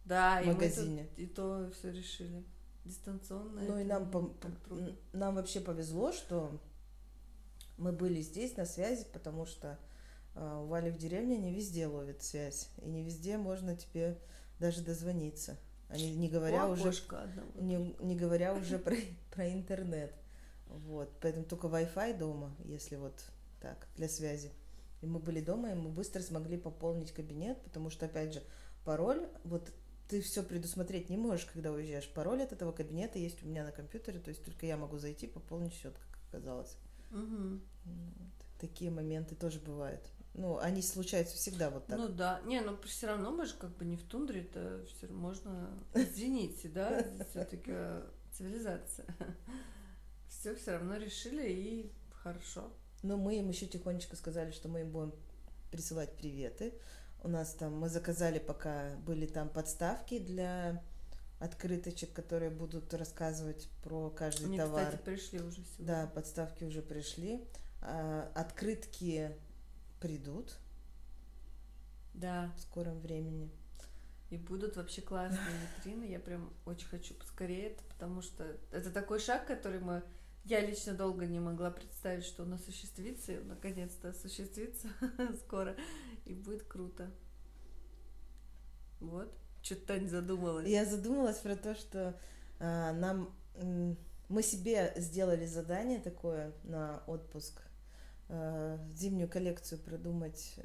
да, 0.06 0.40
В 0.42 0.44
и 0.44 0.48
мы 0.48 0.54
магазине. 0.54 1.06
тут 1.06 1.20
и 1.20 1.28
то 1.28 1.72
все 1.78 1.92
решили. 1.92 2.44
дистанционно. 2.86 3.62
Ну 3.62 3.78
и 3.80 3.84
нам, 3.84 4.10
по- 4.10 4.34
трудно. 4.66 4.96
нам 5.14 5.36
вообще 5.36 5.60
повезло, 5.62 6.12
что 6.12 6.60
мы 7.78 7.92
были 7.92 8.22
здесь 8.22 8.58
на 8.58 8.66
связи, 8.66 9.06
потому 9.14 9.46
что 9.46 9.78
у 10.36 10.66
Вали 10.66 10.90
в 10.90 10.98
деревне 10.98 11.38
не 11.38 11.54
везде 11.54 11.88
ловит 11.88 12.22
связь. 12.22 12.70
И 12.82 12.90
не 12.90 13.04
везде 13.04 13.38
можно 13.38 13.76
тебе 13.76 14.18
даже 14.60 14.82
дозвониться. 14.82 15.58
А 15.90 15.98
не, 15.98 16.30
говоря 16.30 16.68
У 16.68 16.72
уже 16.72 16.94
не, 17.56 17.96
не 18.00 18.16
говоря 18.16 18.54
уже 18.60 18.80
про, 18.80 18.96
про 19.32 19.52
интернет. 19.52 20.14
Вот. 20.68 21.12
Поэтому 21.22 21.46
только 21.46 21.68
Wi-Fi 21.68 22.18
дома, 22.18 22.56
если 22.64 22.96
вот 22.96 23.26
так, 23.60 23.88
для 23.98 24.08
связи. 24.08 24.52
И 25.02 25.06
мы 25.06 25.20
были 25.20 25.42
дома, 25.42 25.72
и 25.72 25.76
мы 25.76 25.90
быстро 25.90 26.22
смогли 26.22 26.58
пополнить 26.58 27.12
кабинет, 27.12 27.62
потому 27.64 27.90
что, 27.90 28.06
опять 28.06 28.34
же, 28.34 28.44
пароль, 28.86 29.28
вот 29.44 29.70
ты 30.08 30.22
все 30.22 30.44
предусмотреть 30.44 31.10
не 31.10 31.18
можешь, 31.18 31.46
когда 31.46 31.72
уезжаешь. 31.72 32.10
Пароль 32.14 32.44
от 32.44 32.52
этого 32.52 32.72
кабинета 32.72 33.18
есть 33.18 33.44
у 33.44 33.48
меня 33.48 33.64
на 33.64 33.72
компьютере, 33.72 34.20
то 34.20 34.30
есть 34.30 34.46
только 34.46 34.66
я 34.66 34.78
могу 34.78 34.98
зайти, 34.98 35.28
пополнить 35.28 35.74
счет, 35.74 35.96
как 35.98 36.20
оказалось. 36.30 36.78
Мгм. 37.10 37.62
Вот. 37.86 38.32
Такие 38.60 38.92
моменты 38.92 39.36
тоже 39.36 39.60
бывают. 39.60 40.08
Ну, 40.34 40.58
они 40.60 40.82
случаются 40.82 41.36
всегда 41.36 41.70
вот 41.70 41.88
так. 41.88 41.98
Ну 41.98 42.08
да, 42.08 42.42
не, 42.46 42.62
ну 42.62 42.78
все 42.84 43.08
равно 43.08 43.32
мы 43.32 43.46
же 43.46 43.54
как 43.56 43.76
бы 43.76 43.84
не 43.84 43.98
в 43.98 44.04
тундре, 44.04 44.42
это 44.42 44.86
все 44.86 45.08
можно 45.08 45.70
извините, 45.94 46.70
да, 46.70 47.06
все-таки 47.30 47.74
цивилизация. 48.32 49.06
Все 50.28 50.56
все 50.56 50.72
равно 50.72 50.96
решили 50.96 51.52
и 51.52 51.92
хорошо. 52.24 52.72
Но 53.04 53.16
мы 53.18 53.38
им 53.38 53.50
еще 53.50 53.68
тихонечко 53.68 54.16
сказали, 54.16 54.52
что 54.52 54.70
мы 54.70 54.80
им 54.82 54.92
будем 54.92 55.14
присылать 55.70 56.16
приветы. 56.16 56.74
У 57.22 57.28
нас 57.28 57.54
там, 57.54 57.78
мы 57.78 57.90
заказали, 57.90 58.40
пока 58.40 58.96
были 59.06 59.28
там 59.28 59.50
подставки 59.50 60.18
для 60.18 60.82
открыточек, 61.40 62.14
которые 62.14 62.50
будут 62.50 62.94
рассказывать 62.94 63.68
про 63.84 64.10
каждый 64.10 64.46
Они, 64.46 64.58
товар. 64.58 64.86
кстати, 64.86 65.04
пришли 65.04 65.42
уже 65.42 65.58
сегодня. 65.58 65.86
Да, 65.86 66.08
подставки 66.08 66.64
уже 66.64 66.82
пришли. 66.82 67.46
А, 67.82 68.32
открытки 68.36 69.36
придут 70.02 70.58
Да, 72.14 72.52
в 72.58 72.60
скором 72.62 73.00
времени. 73.00 73.50
и 74.30 74.38
будут 74.38 74.76
вообще 74.78 75.02
классные 75.02 75.40
витрины. 75.78 76.06
Я 76.06 76.20
прям 76.20 76.54
очень 76.66 76.88
хочу 76.88 77.14
поскорее 77.14 77.72
это, 77.72 77.84
потому 77.86 78.22
что 78.22 78.44
это 78.72 78.92
такой 78.92 79.20
шаг, 79.20 79.46
который 79.48 79.80
мы... 79.80 80.04
Я 80.44 80.60
лично 80.66 80.94
долго 80.94 81.28
не 81.28 81.40
могла 81.40 81.70
представить, 81.70 82.26
что 82.26 82.44
он 82.44 82.54
осуществится, 82.54 83.32
и 83.34 83.38
он 83.40 83.50
наконец-то 83.50 84.10
осуществится 84.10 84.88
скоро, 85.46 85.76
и 86.26 86.34
будет 86.34 86.64
круто. 86.64 87.12
Вот. 89.00 89.32
Что-то 89.62 89.86
Тань 89.88 90.08
задумалась. 90.10 90.68
Я 90.68 90.86
задумалась 90.86 91.38
про 91.38 91.56
то, 91.56 91.76
что 91.76 92.20
а, 92.60 92.94
нам 92.94 93.32
м, 93.56 93.96
мы 94.30 94.42
себе 94.42 94.94
сделали 94.96 95.46
задание 95.46 96.00
такое 96.00 96.54
на 96.64 97.04
отпуск 97.06 97.62
зимнюю 98.96 99.30
коллекцию 99.30 99.80
продумать, 99.80 100.54
э, 100.58 100.64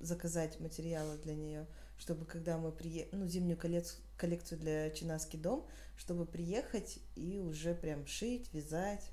заказать 0.00 0.60
материалы 0.60 1.18
для 1.18 1.34
нее, 1.34 1.66
чтобы 1.98 2.24
когда 2.24 2.58
мы 2.58 2.72
приедем, 2.72 3.08
ну 3.12 3.26
зимнюю 3.26 3.56
коллекцию, 3.56 4.00
коллекцию 4.16 4.58
для 4.60 4.90
Чинаски 4.90 5.36
дом, 5.36 5.66
чтобы 5.96 6.26
приехать 6.26 6.98
и 7.16 7.38
уже 7.38 7.74
прям 7.74 8.06
шить, 8.06 8.52
вязать. 8.52 9.04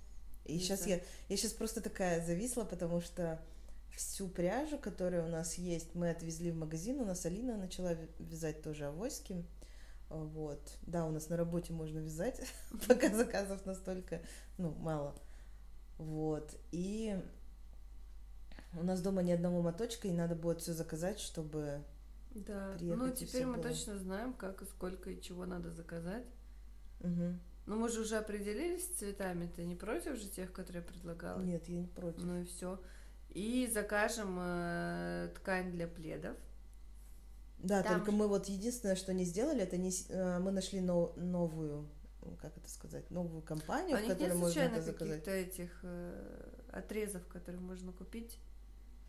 И 0.46 0.60
сейчас 0.60 0.88
я, 0.88 1.00
я 1.30 1.38
сейчас 1.38 1.54
просто 1.54 1.82
такая 1.82 2.26
зависла, 2.26 2.66
потому 2.66 3.02
что 3.02 3.40
всю 3.96 4.28
пряжу, 4.28 4.78
которая 4.78 5.24
у 5.26 5.30
нас 5.30 5.56
есть, 5.56 5.94
мы 5.96 6.10
отвезли 6.10 6.52
в 6.52 6.56
магазин. 6.56 7.00
У 7.00 7.06
нас 7.06 7.26
Алина 7.26 7.58
начала 7.58 7.96
вязать 8.20 8.62
тоже 8.62 8.86
авоськи. 8.86 9.46
А, 10.10 10.16
Вот. 10.16 10.78
Да, 10.84 11.06
у 11.06 11.12
нас 11.12 11.30
на 11.30 11.38
работе 11.38 11.74
можно 11.74 12.00
вязать, 12.00 12.42
пока 12.88 13.16
заказов 13.16 13.66
настолько, 13.66 14.22
ну, 14.58 14.72
мало. 14.72 15.16
Вот. 15.98 16.56
И 16.72 17.16
у 18.74 18.84
нас 18.84 19.02
дома 19.02 19.22
ни 19.24 19.32
одного 19.32 19.62
моточка, 19.62 20.08
и 20.08 20.12
надо 20.12 20.36
будет 20.36 20.62
все 20.62 20.74
заказать, 20.74 21.20
чтобы... 21.20 21.84
Да. 22.34 22.74
приехать, 22.78 22.98
Ну, 23.00 23.14
теперь 23.14 23.46
мы 23.46 23.56
было. 23.56 23.64
точно 23.64 23.98
знаем, 23.98 24.34
как 24.34 24.62
и 24.62 24.66
сколько 24.66 25.10
и 25.10 25.22
чего 25.22 25.46
надо 25.46 25.70
заказать. 25.72 26.26
Мгм. 27.02 27.40
Ну, 27.66 27.76
мы 27.80 27.90
же 27.90 28.02
уже 28.02 28.18
определились 28.18 28.86
с 28.86 28.98
цветами. 28.98 29.50
Ты 29.56 29.66
не 29.66 29.76
против 29.76 30.16
же 30.18 30.28
тех, 30.30 30.52
которые 30.54 30.82
я 30.82 30.88
предлагала? 30.88 31.42
Нет, 31.42 31.68
я 31.68 31.80
не 31.82 31.88
против. 31.88 32.24
Ну 32.24 32.42
и 32.42 32.46
все. 32.46 32.80
И 33.30 33.70
закажем 33.72 34.38
э, 34.40 35.30
ткань 35.36 35.72
для 35.72 35.88
пледов. 35.88 36.36
Да, 37.60 37.84
Там 37.84 38.00
только 38.00 38.12
мы 38.12 38.28
вот 38.28 38.48
единственное, 38.48 38.96
что 38.96 39.14
не 39.14 39.24
сделали, 39.26 39.62
это 39.62 39.78
не, 39.78 39.92
э, 40.10 40.40
мы 40.40 40.52
нашли 40.52 40.82
но- 40.82 41.14
новую, 41.16 41.88
как 42.42 42.58
это 42.58 42.70
сказать, 42.70 43.10
новую 43.12 43.42
компанию, 43.44 43.98
А 43.98 44.02
в 44.02 44.08
которой 44.08 44.34
можно 44.36 44.60
это 44.62 44.82
заказать. 44.82 45.24
каких-то 45.24 45.32
этих 45.32 45.80
э, 45.84 46.50
отрезов, 46.72 47.26
которые 47.28 47.62
можно 47.62 47.92
купить? 47.92 48.40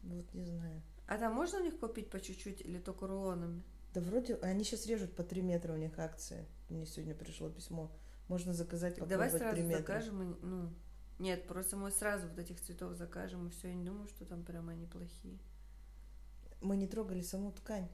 Вот 0.03 0.33
не 0.35 0.45
знаю. 0.45 0.83
А 1.07 1.19
там 1.19 1.35
можно 1.35 1.59
у 1.61 1.63
них 1.63 1.79
купить 1.79 2.11
по 2.11 2.21
чуть-чуть 2.21 2.61
или 2.63 2.79
только 2.79 3.07
рулонами? 3.07 3.63
Да 3.95 4.01
вроде, 4.01 4.37
они 4.37 4.65
сейчас 4.65 4.87
режут 4.87 5.15
по 5.15 5.23
3 5.23 5.43
метра 5.43 5.73
у 5.73 5.77
них 5.77 5.99
акции. 5.99 6.47
Мне 6.69 6.87
сегодня 6.87 7.15
пришло 7.15 7.51
письмо. 7.51 7.91
Можно 8.29 8.55
заказать 8.55 8.97
Так 8.97 9.09
давай 9.09 9.31
сразу 9.31 9.55
3 9.57 9.63
метра. 9.65 9.79
закажем. 9.81 10.23
и- 10.33 10.37
ну, 10.45 10.71
нет, 11.19 11.47
просто 11.47 11.77
мы 11.77 11.91
сразу 11.91 12.27
вот 12.29 12.39
этих 12.39 12.61
цветов 12.61 12.97
закажем, 12.97 13.47
и 13.47 13.51
все. 13.51 13.69
Я 13.69 13.75
не 13.75 13.85
думаю, 13.85 14.07
что 14.09 14.25
там 14.25 14.45
прям 14.45 14.69
они 14.71 14.87
плохие. 14.87 15.39
Мы 16.63 16.77
не 16.77 16.87
трогали 16.87 17.21
саму 17.23 17.53
ткань. 17.53 17.89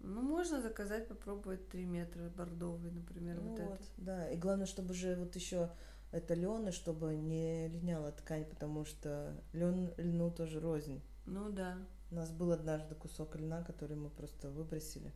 Ну, 0.00 0.20
можно 0.22 0.60
заказать, 0.60 1.08
попробовать 1.08 1.68
3 1.68 1.84
метра 1.86 2.28
бордовый, 2.28 2.90
например, 2.90 3.36
Ну 3.40 3.50
вот, 3.50 3.60
вот, 3.60 3.74
это. 3.80 3.84
да. 3.96 4.28
И 4.30 4.36
главное, 4.36 4.66
чтобы 4.66 4.92
же 4.94 5.16
вот 5.16 5.34
еще 5.34 5.70
это 6.12 6.34
лен, 6.34 6.68
и 6.68 6.72
чтобы 6.72 7.14
не 7.16 7.68
линяла 7.68 8.12
ткань, 8.12 8.44
потому 8.44 8.84
что 8.84 9.34
лен 9.52 9.92
льну 9.96 10.30
тоже 10.30 10.60
рознь. 10.60 11.00
Ну 11.26 11.50
да, 11.50 11.76
У 12.10 12.14
нас 12.14 12.30
был 12.30 12.52
однажды 12.52 12.94
кусок 12.94 13.36
льна, 13.36 13.62
который 13.64 13.96
мы 13.96 14.10
просто 14.10 14.48
выбросили, 14.50 15.12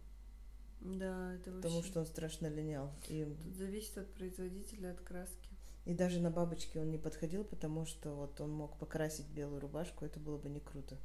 да, 0.81 1.35
это 1.35 1.51
вообще... 1.51 1.63
потому 1.63 1.83
что 1.83 2.01
он 2.01 2.07
страшно 2.07 2.47
линял. 2.49 2.91
И, 3.09 3.25
Тут 3.25 3.55
зависит 3.57 3.99
от 3.99 4.13
производителя, 4.15 4.93
от 4.93 5.01
краски. 5.01 5.51
и 5.85 5.95
даже 5.95 6.21
на 6.21 6.31
бабочке 6.31 6.81
он 6.81 6.91
не 6.91 6.99
подходил, 6.99 7.45
потому 7.45 7.87
что 7.87 8.15
вот 8.15 8.41
он 8.41 8.51
мог 8.53 8.79
покрасить 8.79 9.29
белую 9.29 9.61
рубашку, 9.61 10.05
это 10.05 10.19
было 10.21 10.39
бы 10.39 10.49
не 10.49 10.61
круто. 10.61 10.97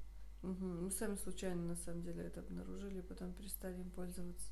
Мгм. 0.42 0.86
Мы 0.86 0.92
сами 0.92 1.16
случайно, 1.16 1.62
на 1.64 1.76
самом 1.76 2.04
деле, 2.04 2.24
это 2.24 2.40
обнаружили, 2.42 3.02
потом 3.02 3.34
перестали 3.34 3.80
им 3.82 3.90
пользоваться. 3.92 4.48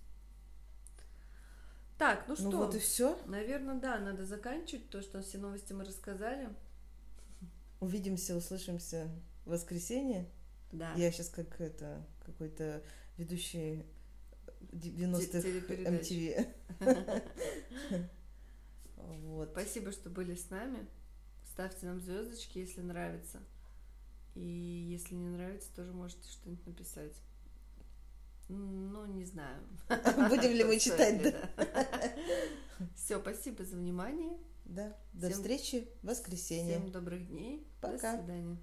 Так, 2.03 2.27
ну 2.27 2.35
что, 2.35 2.49
Ну 2.49 2.57
вот 2.57 2.75
и 2.75 2.79
все. 2.79 3.17
наверное, 3.27 3.75
да, 3.75 3.97
надо 3.97 4.25
заканчивать 4.25 4.89
то, 4.89 5.01
что 5.01 5.21
все 5.21 5.37
новости 5.37 5.71
мы 5.71 5.85
рассказали. 5.85 6.49
Увидимся, 7.79 8.35
услышимся 8.35 9.09
в 9.45 9.51
воскресенье. 9.51 10.29
Да. 10.73 10.91
Я 10.95 11.13
сейчас 11.13 11.29
как 11.29 11.61
это 11.61 12.05
какой-то 12.25 12.83
ведущий 13.15 13.85
90-х 14.73 15.41
телепередач. 15.43 16.11
MTV. 16.11 18.03
Вот. 18.97 19.51
Спасибо, 19.51 19.93
что 19.93 20.09
были 20.09 20.35
с 20.35 20.49
нами. 20.49 20.85
Ставьте 21.53 21.85
нам 21.85 22.01
звездочки, 22.01 22.57
если 22.57 22.81
нравится. 22.81 23.39
И 24.35 24.41
если 24.41 25.15
не 25.15 25.29
нравится, 25.29 25.73
тоже 25.73 25.93
можете 25.93 26.29
что-нибудь 26.29 26.65
написать. 26.65 27.13
Ну, 28.47 29.05
не 29.05 29.25
знаю. 29.25 29.61
Будем 30.29 30.51
ли 30.51 30.63
мы 30.63 30.79
читать, 30.79 31.21
да? 31.23 31.65
Все, 32.95 33.19
спасибо 33.19 33.63
за 33.63 33.77
внимание. 33.77 34.37
Да. 34.65 34.95
До 35.13 35.27
Всем- 35.29 35.41
встречи 35.41 35.87
в 36.01 36.07
воскресенье. 36.07 36.79
Всем 36.79 36.91
добрых 36.91 37.27
дней. 37.27 37.67
Пока. 37.81 38.13
До 38.13 38.23
свидания. 38.23 38.57